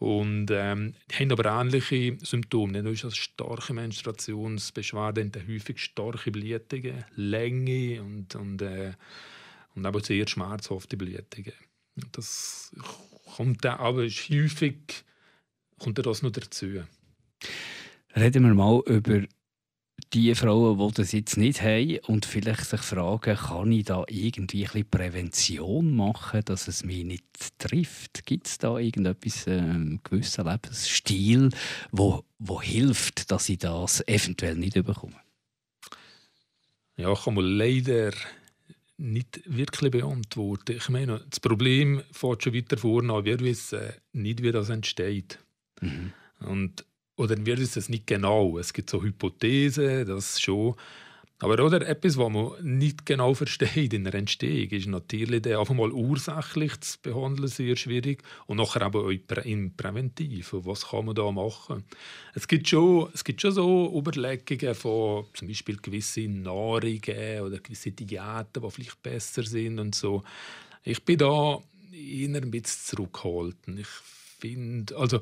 Und 0.00 0.50
ähm, 0.50 0.94
die 1.10 1.14
haben 1.16 1.30
aber 1.30 1.44
ähnliche 1.44 2.16
Symptome. 2.22 2.72
Nicht 2.72 2.84
nur 2.84 2.92
ist 2.94 3.04
das 3.04 3.18
starke 3.18 3.74
Menstruationsbeschwerden, 3.74 5.30
häufig 5.46 5.78
starke 5.78 6.30
Blutungen, 6.30 7.04
Länge 7.16 8.02
und, 8.02 8.34
und, 8.34 8.62
äh, 8.62 8.94
und 9.74 9.84
aber 9.84 10.00
sehr 10.00 10.26
schmerzhafte 10.26 10.96
Blutungen. 10.96 11.52
Das 12.12 12.74
kommt 13.36 13.62
dann 13.62 13.78
aber 13.78 14.04
häufig 14.04 15.04
kommt 15.78 15.98
das 15.98 16.22
noch 16.22 16.32
dazu. 16.32 16.82
Reden 18.16 18.44
wir 18.44 18.54
mal 18.54 18.80
über 18.86 19.20
die 20.12 20.34
Frauen, 20.34 20.78
die 20.78 20.94
das 20.94 21.12
jetzt 21.12 21.36
nicht 21.36 21.62
haben 21.62 21.98
und 22.06 22.26
vielleicht 22.26 22.64
sich 22.64 22.80
fragen, 22.80 23.36
kann 23.36 23.72
ich 23.72 23.84
da 23.84 24.04
irgendwie 24.08 24.64
ein 24.64 24.70
bisschen 24.70 24.90
Prävention 24.90 25.94
machen, 25.94 26.42
dass 26.44 26.68
es 26.68 26.84
mich 26.84 27.04
nicht 27.04 27.24
trifft? 27.58 28.26
Gibt 28.26 28.46
es 28.46 28.58
da 28.58 28.78
irgendetwas, 28.78 29.46
äh, 29.46 29.58
einen 29.58 30.00
gewissen 30.02 30.46
Lebensstil, 30.46 31.50
wo, 31.90 32.24
wo 32.38 32.60
hilft, 32.60 33.30
dass 33.30 33.48
ich 33.48 33.58
das 33.58 34.06
eventuell 34.06 34.56
nicht 34.56 34.74
bekomme? 34.74 35.16
Ja, 36.96 37.14
kann 37.14 37.34
man 37.34 37.44
leider 37.44 38.12
nicht 38.98 39.40
wirklich 39.46 39.90
beantworten. 39.90 40.76
Ich 40.76 40.88
meine, 40.90 41.24
das 41.30 41.40
Problem 41.40 42.02
fährt 42.12 42.42
schon 42.42 42.54
weiter 42.54 42.76
vorne 42.76 43.24
Wir 43.24 43.40
wissen 43.40 43.80
nicht, 44.12 44.42
wie 44.42 44.52
das 44.52 44.68
entsteht. 44.68 45.38
Mhm. 45.80 46.12
Und, 46.40 46.84
oder 47.20 47.36
wir 47.44 47.58
wissen 47.58 47.78
es 47.78 47.90
nicht 47.90 48.06
genau. 48.06 48.58
Es 48.58 48.72
gibt 48.72 48.88
so 48.88 49.02
Hypothesen, 49.02 50.06
das 50.06 50.40
schon. 50.40 50.74
Aber 51.38 51.62
oder 51.64 51.86
etwas, 51.86 52.16
was 52.18 52.30
man 52.30 52.52
nicht 52.62 53.06
genau 53.06 53.34
versteht 53.34 53.94
in 53.94 54.04
der 54.04 54.14
Entstehung, 54.14 54.70
ist 54.70 54.86
natürlich 54.86 55.42
der 55.42 55.58
einfach 55.58 55.74
mal 55.74 55.90
ursächlich 55.90 56.80
zu 56.80 56.98
behandeln 57.02 57.48
sehr 57.48 57.76
schwierig 57.76 58.22
und 58.46 58.56
nachher 58.58 58.82
aber 58.82 59.04
auch 59.04 59.44
im 59.44 59.74
Präventiv. 59.74 60.50
Was 60.52 60.88
kann 60.88 61.06
man 61.06 61.14
da 61.14 61.30
machen? 61.30 61.84
Es 62.34 62.48
gibt 62.48 62.68
schon, 62.68 63.10
es 63.14 63.24
gibt 63.24 63.40
schon 63.40 63.52
so 63.52 63.90
Überlegungen 63.98 64.74
von 64.74 65.26
zum 65.34 65.48
Beispiel 65.48 65.76
gewisse 65.76 66.28
Nahrungen 66.28 67.40
oder 67.42 67.58
gewisse 67.58 67.92
Diäten, 67.92 68.62
die 68.62 68.70
vielleicht 68.70 69.02
besser 69.02 69.42
sind 69.42 69.78
und 69.78 69.94
so. 69.94 70.22
Ich 70.84 71.04
bin 71.04 71.18
da 71.18 71.58
eher 71.92 72.36
ein 72.36 72.50
bisschen 72.50 72.96
zurückhaltend. 72.96 73.80
Ich 73.80 73.88
finde, 74.40 74.96
also 74.96 75.20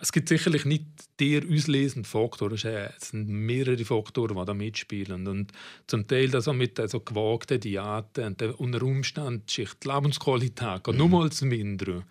es 0.00 0.12
gibt 0.12 0.28
sicherlich 0.28 0.64
nicht 0.64 0.84
der 1.20 1.42
auslesende 1.48 2.08
Faktor, 2.08 2.52
es 2.52 2.62
sind 2.62 3.28
mehrere 3.28 3.84
Faktoren, 3.84 4.36
die 4.36 4.44
da 4.44 4.54
mitspielen. 4.54 5.26
Und 5.26 5.52
zum 5.86 6.06
Teil 6.06 6.28
das 6.28 6.48
auch 6.48 6.54
mit 6.54 6.80
so 6.88 7.00
gewagten 7.00 7.60
Diäten 7.60 8.24
und 8.24 8.42
unter 8.42 8.82
Umständen 8.82 9.44
die 9.46 9.68
Lebensqualität 9.84 10.86
mhm. 10.86 10.96
nur 10.96 11.08
mal 11.08 11.30
zu 11.30 11.46
mindern. 11.46 12.04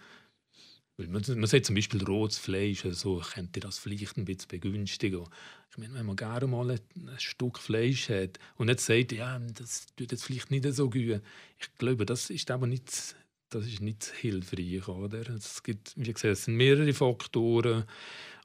Man, 0.99 1.23
man 1.27 1.45
sagt 1.45 1.67
zum 1.67 1.75
Beispiel 1.75 2.03
rotes 2.03 2.39
Fleisch, 2.39 2.83
also 2.83 3.21
könnte 3.33 3.59
das 3.59 3.77
vielleicht 3.77 4.17
ein 4.17 4.25
bisschen 4.25 4.47
begünstigen. 4.47 5.25
Ich 5.69 5.77
meine, 5.77 5.93
wenn 5.93 6.07
man 6.07 6.15
gerne 6.15 6.47
mal 6.47 6.71
ein, 6.71 6.79
ein 6.95 7.19
Stück 7.19 7.59
Fleisch 7.59 8.09
hat 8.09 8.39
und 8.55 8.69
jetzt 8.69 8.87
sagt, 8.87 9.11
ja, 9.11 9.37
das 9.53 9.85
tut 9.95 10.11
jetzt 10.11 10.23
vielleicht 10.23 10.49
nicht 10.49 10.65
so 10.73 10.89
gut, 10.89 11.21
ich 11.59 11.75
glaube, 11.77 12.07
das 12.07 12.31
ist 12.31 12.49
aber 12.49 12.65
nicht 12.65 13.15
das 13.49 13.65
ist 13.65 13.81
nicht 13.81 14.05
hilfreich. 14.19 14.87
Oder? 14.87 15.29
Es 15.29 15.63
gibt, 15.63 15.93
wie 15.95 16.13
gesagt, 16.13 16.33
es 16.33 16.45
sind 16.45 16.55
mehrere 16.55 16.93
Faktoren 16.93 17.85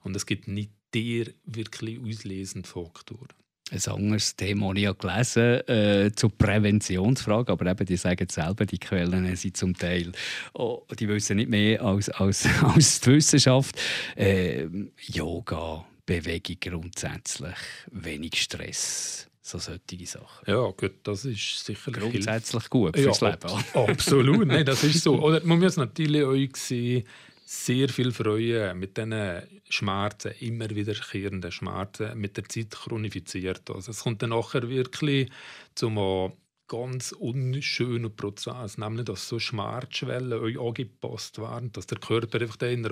und 0.03 0.15
es 0.15 0.25
gibt 0.25 0.47
nicht 0.47 0.71
der 0.93 1.27
wirklich 1.45 1.99
auslesende 1.99 2.67
Faktor. 2.67 3.27
Ein 3.71 3.93
anderes 3.93 4.35
Thema 4.35 4.67
habe 4.67 4.77
ich 4.77 4.83
ja 4.83 4.91
gelesen 4.91 5.67
äh, 5.67 6.11
zur 6.15 6.29
Präventionsfrage, 6.29 7.51
aber 7.51 7.65
eben, 7.65 7.85
die 7.85 7.97
sagen 7.97 8.27
selber, 8.29 8.65
die 8.65 8.77
Quellen 8.77 9.35
sind 9.35 9.57
zum 9.57 9.75
Teil, 9.75 10.11
oh, 10.53 10.83
die 10.99 11.07
wissen 11.07 11.37
nicht 11.37 11.49
mehr 11.49 11.81
als, 11.81 12.09
als, 12.09 12.45
als 12.61 12.99
die 12.99 13.11
Wissenschaft. 13.11 13.79
Äh, 14.15 14.67
Yoga, 14.99 15.85
Bewegung 16.05 16.57
grundsätzlich, 16.59 17.57
wenig 17.91 18.35
Stress 18.35 19.27
so 19.43 19.57
solche 19.57 20.05
Sachen. 20.05 20.45
Ja, 20.47 20.71
gut, 20.71 20.95
das 21.03 21.25
ist 21.25 21.65
sicherlich 21.65 21.99
grundsätzlich 21.99 22.69
gut 22.69 22.97
fürs 22.97 23.19
ja, 23.19 23.29
Leben. 23.29 23.51
Ab 23.73 23.89
absolut, 23.89 24.47
nein, 24.47 24.65
das 24.65 24.83
ist 24.85 25.03
so. 25.03 25.21
Oder 25.21 25.43
man 25.43 25.59
muss 25.59 25.75
natürlich 25.75 26.23
auch 26.23 26.57
sehen, 26.57 27.03
sehr 27.45 27.89
viel 27.89 28.11
Freude 28.13 28.73
mit 28.73 28.97
diesen 28.97 29.43
Schmerzen, 29.69 30.31
immer 30.39 30.69
wiederkehrenden 30.69 31.51
Schmerzen, 31.51 32.17
mit 32.17 32.37
der 32.37 32.45
Zeit 32.45 32.71
chronifiziert. 32.71 33.69
Also 33.69 33.91
es 33.91 33.99
kommt 33.99 34.21
dann 34.21 34.29
nachher 34.29 34.69
wirklich 34.69 35.29
zu 35.75 35.87
einem 35.87 36.31
ganz 36.69 37.11
unschönen 37.11 38.15
Prozess, 38.15 38.77
nämlich 38.77 39.05
dass 39.05 39.27
so 39.27 39.39
Schmerzschwellen 39.39 40.41
euch 40.41 40.57
angepasst 40.57 41.37
werden, 41.37 41.71
dass 41.73 41.85
der 41.85 41.99
Körper 41.99 42.39
einfach 42.41 42.55
dann 42.55 42.85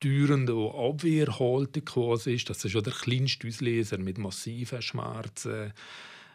dauernde 0.00 0.52
Abwehrhaltung 0.52 1.84
quasi 1.84 2.34
ist, 2.34 2.50
dass 2.50 2.58
das 2.58 2.70
schon 2.70 2.82
der 2.82 2.92
kleinste 2.92 3.46
Ausleser 3.46 3.98
mit 3.98 4.18
massiven 4.18 4.82
Schmerzen 4.82 5.72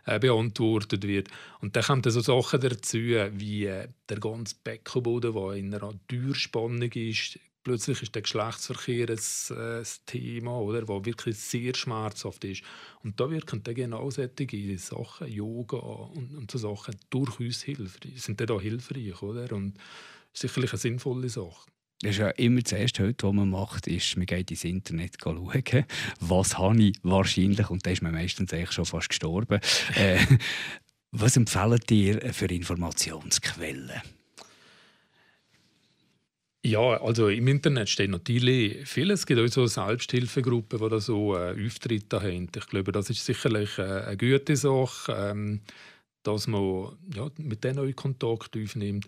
äh, 0.06 0.19
beantwortet 0.19 1.04
wird. 1.08 1.30
Und 1.62 1.75
dann 1.75 1.84
kommen 1.84 2.04
so 2.04 2.21
Sachen 2.21 2.62
dazu, 2.62 2.97
wie 2.97 3.65
äh, 3.65 3.88
der 4.08 4.19
ganze 4.19 4.56
Beckenboden, 4.63 5.34
der 5.34 5.51
in 5.54 5.73
einer 5.73 5.93
Türspannung 6.08 6.91
ist. 6.91 7.39
Plötzlich 7.63 8.04
ist 8.04 8.13
der 8.13 8.21
Geschlechtsverkehr 8.21 9.10
ein, 9.10 9.58
äh, 9.58 9.84
Thema, 10.06 10.60
oder, 10.60 10.82
das 10.82 11.06
wirklich 11.06 11.36
sehr 11.36 11.73
schmerzhaft 11.73 12.45
ist. 12.45 12.62
Und 13.04 13.19
da 13.19 13.32
wirken 13.32 13.63
dann 13.63 13.73
genau 13.73 14.12
solche 14.12 14.78
Sachen, 14.78 15.28
Yoga 15.28 15.78
und, 15.78 16.36
und 16.36 16.51
so 16.51 16.60
Sachen, 16.60 16.95
durchaus 17.10 17.63
hilfreich, 17.63 18.21
sind 18.21 18.39
da 18.39 18.60
hilfreich. 18.60 19.19
Oder? 19.23 19.51
Und 19.56 19.80
sicherlich 20.32 20.73
eine 20.73 20.80
sinnvolle 20.80 21.30
Sache. 21.30 21.65
Das 22.01 22.12
ist 22.12 22.17
ja 22.17 22.29
immer 22.31 22.62
das 22.62 22.73
Erste, 22.73 23.03
heute, 23.03 23.25
was 23.25 23.34
man 23.34 23.49
macht, 23.49 23.88
ist, 23.88 24.17
man 24.17 24.25
geht 24.25 24.51
ins 24.51 24.63
Internet 24.63 25.15
schauen, 25.21 25.49
was 26.19 26.58
habe 26.58 26.84
ich 26.84 26.97
wahrscheinlich, 27.03 27.69
und 27.69 27.86
da 27.86 27.91
ist 27.91 28.01
man 28.01 28.12
meistens 28.12 28.53
eigentlich 28.53 28.71
schon 28.71 28.86
fast 28.86 29.10
gestorben. 29.10 29.60
Äh, 29.95 30.19
was 31.12 31.38
empfehlen 31.38 31.79
dir 31.89 32.34
für 32.34 32.47
Informationsquellen? 32.47 34.01
Ja, 36.65 36.99
also 36.99 37.29
im 37.29 37.47
Internet 37.47 37.89
steht 37.89 38.10
natürlich 38.10 38.88
vieles. 38.88 39.19
Es 39.19 39.25
gibt 39.27 39.39
auch 39.39 39.47
so 39.47 39.67
Selbsthilfegruppen, 39.67 40.79
die 40.79 40.89
da 40.89 40.99
so 40.99 41.38
äh, 41.38 41.65
Auftritte 41.65 42.21
haben. 42.21 42.49
Ich 42.55 42.67
glaube, 42.67 42.91
das 42.91 43.12
ist 43.12 43.23
sicherlich 43.23 43.77
äh, 43.77 43.84
eine 43.84 44.17
gute 44.17 44.55
Sache, 44.55 45.13
ähm, 45.15 45.62
dass 46.23 46.47
man 46.47 46.97
ja, 47.13 47.29
mit 47.38 47.63
denen 47.63 47.79
auch 47.79 47.95
Kontakt 47.95 48.58
aufnimmt. 48.58 49.05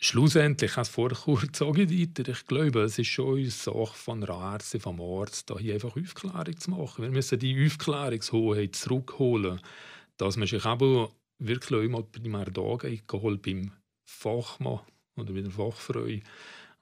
Schlussendlich, 0.00 0.70
ich 0.70 0.76
habe 0.76 0.82
es 0.82 0.88
vorher 0.88 1.18
kurz 1.24 1.60
angedeutet, 1.60 2.28
ich 2.28 2.46
glaube, 2.46 2.82
es 2.82 2.98
ist 3.00 3.08
schon 3.08 3.38
eine 3.38 3.50
Sache 3.50 3.94
von 3.94 4.22
Ärzte, 4.22 4.78
vom 4.78 5.00
Arzt, 5.00 5.52
hier 5.58 5.74
einfach 5.74 5.96
Aufklärung 5.96 6.56
zu 6.56 6.70
machen. 6.70 7.02
Wir 7.02 7.10
müssen 7.10 7.38
die 7.40 7.66
Aufklärungshoheit 7.66 8.76
zurückholen, 8.76 9.60
dass 10.16 10.36
man 10.36 10.46
sich 10.46 10.64
aber 10.64 11.10
wirklich 11.40 11.80
einmal 11.80 12.04
primär 12.04 12.44
da 12.44 12.76
geholt 12.76 13.42
beim 13.42 13.72
Fachmann 14.04 14.80
oder 15.16 15.32
bei 15.32 15.40
der 15.40 15.50
Fachfrau 15.50 16.06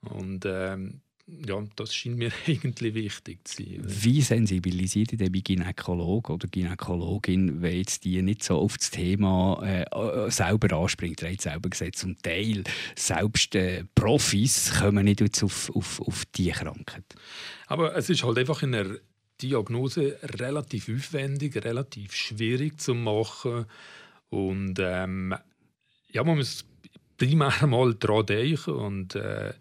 und 0.02 0.44
ähm, 0.44 1.00
ja, 1.26 1.62
das 1.74 1.94
scheint 1.94 2.18
mir 2.18 2.30
eigentlich 2.46 2.94
wichtig 2.94 3.46
zu 3.46 3.62
sein. 3.62 3.82
Wie 3.82 4.22
sensibilisiert 4.22 5.12
ihr 5.12 5.18
bei 5.18 5.40
Gynäkologe 5.40 6.32
oder 6.32 6.46
Gynäkologin, 6.46 7.62
wenn 7.62 7.78
jetzt 7.78 8.04
die 8.04 8.22
nicht 8.22 8.44
so 8.44 8.58
auf 8.58 8.78
das 8.78 8.90
Thema 8.90 9.60
äh, 9.64 9.82
äh 9.82 10.30
selber 10.30 10.76
anspringt? 10.76 11.22
Er 11.22 11.32
hat 11.32 11.40
selber 11.40 11.68
gesagt, 11.68 11.96
zum 11.96 12.16
Teil 12.22 12.62
selbst 12.94 13.54
äh, 13.56 13.84
Profis 13.94 14.72
kommen 14.78 15.04
nicht 15.04 15.20
jetzt 15.20 15.42
auf, 15.42 15.70
auf, 15.74 16.00
auf 16.00 16.24
die 16.36 16.50
Krankheit. 16.50 17.04
Aber 17.66 17.96
es 17.96 18.08
ist 18.08 18.22
halt 18.22 18.38
einfach 18.38 18.62
in 18.62 18.72
der 18.72 19.00
Diagnose 19.42 20.18
relativ 20.22 20.88
aufwendig, 20.88 21.56
relativ 21.56 22.14
schwierig 22.14 22.80
zu 22.80 22.94
machen. 22.94 23.66
Und 24.30 24.78
ähm, 24.78 25.34
ja, 26.12 26.24
man 26.24 26.38
muss 26.38 26.64
primär 27.18 27.52
mal 27.66 27.94
daran 27.94 28.26
denken 28.26 28.70
und 28.70 29.14
äh, 29.16 29.52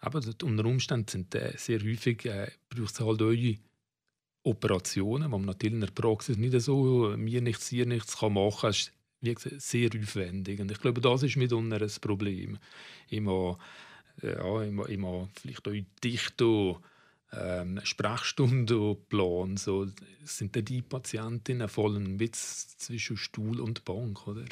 aber 0.00 0.20
unter 0.42 0.64
Umständen 0.64 1.08
sind 1.08 1.34
äh, 1.34 1.52
sehr 1.56 1.80
häufig 1.80 2.24
äh, 2.24 2.50
braucht 2.68 2.94
es 2.94 3.00
halt 3.00 3.22
eure 3.22 3.56
Operationen, 4.42 5.24
die 5.24 5.28
man 5.28 5.44
natürlich 5.44 5.74
in 5.74 5.80
der 5.80 5.88
Praxis 5.88 6.36
nicht 6.36 6.58
so 6.60 7.14
mir 7.16 7.42
nichts, 7.42 7.68
hier 7.68 7.86
nichts 7.86 8.18
kann 8.18 8.32
machen 8.32 8.60
kann. 8.60 8.70
ist 8.70 8.92
wie 9.20 9.34
gesagt, 9.34 9.60
sehr 9.60 9.90
aufwendig. 10.00 10.60
Und 10.60 10.70
ich 10.70 10.80
glaube, 10.80 11.00
das 11.00 11.22
ist 11.22 11.36
mitunter 11.36 11.80
ein 11.80 11.90
Problem. 12.00 12.58
Immer, 13.08 13.58
ja, 14.22 14.62
immer, 14.62 14.88
immer 14.88 15.28
vielleicht 15.40 15.68
auch 15.68 15.74
dicht 16.02 16.42
ähm, 17.32 17.80
Sprechstundenplan. 17.82 19.56
So, 19.56 19.86
sind 20.24 20.68
die 20.68 20.82
Patientinnen 20.82 21.68
voll 21.68 21.96
ein 21.96 22.16
bisschen 22.16 22.78
zwischen 22.78 23.16
Stuhl 23.16 23.60
und 23.60 23.84
Bank, 23.84 24.26
oder? 24.26 24.44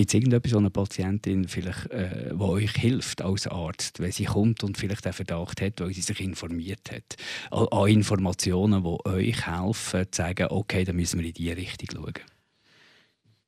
Gibt 0.00 0.08
es 0.08 0.14
irgendetwas, 0.14 0.52
was 0.52 0.58
eine 0.60 0.70
Patientin 0.70 1.46
vielleicht, 1.46 1.90
äh, 1.90 2.30
wo 2.32 2.52
euch 2.52 2.72
hilft 2.72 3.20
als 3.20 3.46
Arzt, 3.46 4.00
wenn 4.00 4.10
sie 4.10 4.24
kommt 4.24 4.64
und 4.64 4.78
vielleicht 4.78 5.04
den 5.04 5.12
Verdacht 5.12 5.60
hat, 5.60 5.78
weil 5.78 5.92
sie 5.92 6.00
sich 6.00 6.20
informiert 6.20 6.90
hat? 6.90 7.16
An, 7.50 7.86
Informationen, 7.86 8.82
die 8.82 9.06
euch 9.06 9.46
helfen, 9.46 10.06
zu 10.10 10.16
sagen, 10.16 10.46
okay, 10.48 10.84
dann 10.84 10.96
müssen 10.96 11.20
wir 11.20 11.26
in 11.26 11.34
diese 11.34 11.54
Richtung 11.54 12.02
schauen. 12.02 12.14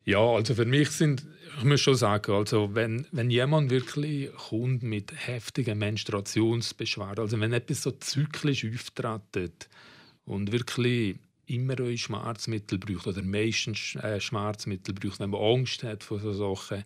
Ja, 0.04 0.18
also 0.18 0.54
für 0.54 0.66
mich 0.66 0.90
sind, 0.90 1.24
ich 1.56 1.64
muss 1.64 1.80
schon 1.80 1.94
sagen, 1.94 2.32
also 2.32 2.74
wenn, 2.74 3.06
wenn 3.12 3.30
jemand 3.30 3.70
wirklich 3.70 4.30
kommt 4.34 4.82
mit 4.82 5.10
heftigen 5.26 5.78
Menstruationsbeschwerden, 5.78 7.24
also 7.24 7.40
wenn 7.40 7.54
etwas 7.54 7.80
so 7.80 7.92
zyklisch 7.92 8.66
auftritt 8.66 9.70
und 10.26 10.52
wirklich 10.52 11.16
immer 11.52 11.78
ein 11.80 11.98
Schmerzmittel 11.98 12.78
braucht 12.78 13.06
oder 13.06 13.22
meistens 13.22 13.94
äh, 13.96 14.20
Schmerzmittel 14.20 14.94
braucht, 14.94 15.20
wenn 15.20 15.30
man 15.30 15.40
Angst 15.40 15.82
hat 15.82 16.02
vor 16.02 16.18
solchen 16.20 16.38
Sachen, 16.38 16.84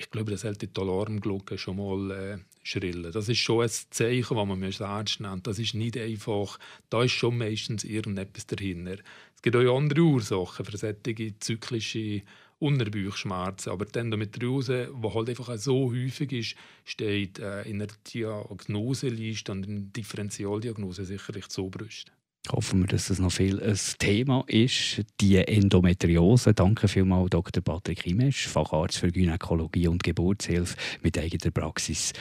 ich 0.00 0.10
glaube, 0.10 0.30
das 0.30 0.42
sollte 0.42 0.68
die 0.68 0.80
Alarmglocke 0.80 1.58
schon 1.58 1.76
mal 1.76 2.10
äh, 2.12 2.38
schrillen. 2.62 3.10
Das 3.10 3.28
ist 3.28 3.38
schon 3.38 3.64
ein 3.64 3.70
Zeichen, 3.90 4.36
das 4.36 4.46
man 4.46 4.62
ernst 4.62 5.20
nennt. 5.20 5.46
Das 5.46 5.58
ist 5.58 5.74
nicht 5.74 5.96
einfach, 5.96 6.58
da 6.88 7.02
ist 7.02 7.12
schon 7.12 7.36
meistens 7.36 7.82
irgendetwas 7.82 8.46
dahinter. 8.46 8.98
Es 9.34 9.42
gibt 9.42 9.56
auch 9.56 9.76
andere 9.76 10.00
Ursachen 10.00 10.64
für 10.64 10.76
solche 10.76 11.38
zyklische 11.40 12.22
Unterbauchschmerzen. 12.60 13.70
Aber 13.70 13.86
dann 13.86 14.10
mit 14.10 14.40
der 14.40 14.48
Rose, 14.48 14.92
die 14.92 15.08
halt 15.14 15.28
einfach 15.30 15.56
so 15.58 15.90
häufig 15.92 16.32
ist, 16.32 16.56
steht 16.84 17.40
äh, 17.40 17.62
in 17.62 17.80
der 17.80 17.88
Diagnoseliste 18.14 19.50
und 19.50 19.66
in 19.66 19.74
der 19.76 19.92
Differentialdiagnose 19.92 21.04
sicherlich 21.04 21.48
die 21.48 21.60
Oberste. 21.60 22.12
Hoffen 22.50 22.80
wir, 22.80 22.86
dass 22.86 23.08
das 23.08 23.18
noch 23.18 23.32
viel 23.32 23.62
ein 23.62 23.78
Thema 23.98 24.44
ist. 24.46 25.02
Die 25.20 25.36
Endometriose. 25.36 26.54
Danke 26.54 26.88
vielmals, 26.88 27.30
Dr. 27.30 27.62
Patrick 27.62 28.06
Imesch, 28.06 28.48
Facharzt 28.48 28.98
für 28.98 29.12
Gynäkologie 29.12 29.88
und 29.88 30.02
Geburtshilfe 30.02 30.76
mit 31.02 31.18
eigener 31.18 31.50
Praxis 31.50 32.12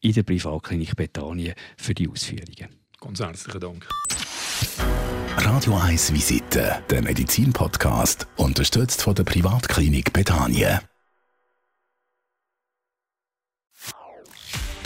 in 0.00 0.12
der 0.12 0.24
Privatklinik 0.24 0.96
Bethanien 0.96 1.54
für 1.76 1.94
die 1.94 2.08
Ausführungen. 2.08 2.68
Ganz 3.00 3.20
herzlichen 3.20 3.60
Dank. 3.60 3.88
Radio 5.36 5.76
1 5.76 6.12
Visite, 6.12 6.82
der 6.90 7.02
Medizin-Podcast, 7.02 8.26
unterstützt 8.36 9.02
von 9.02 9.14
der 9.14 9.24
Privatklinik 9.24 10.12
Bethanien. 10.12 10.80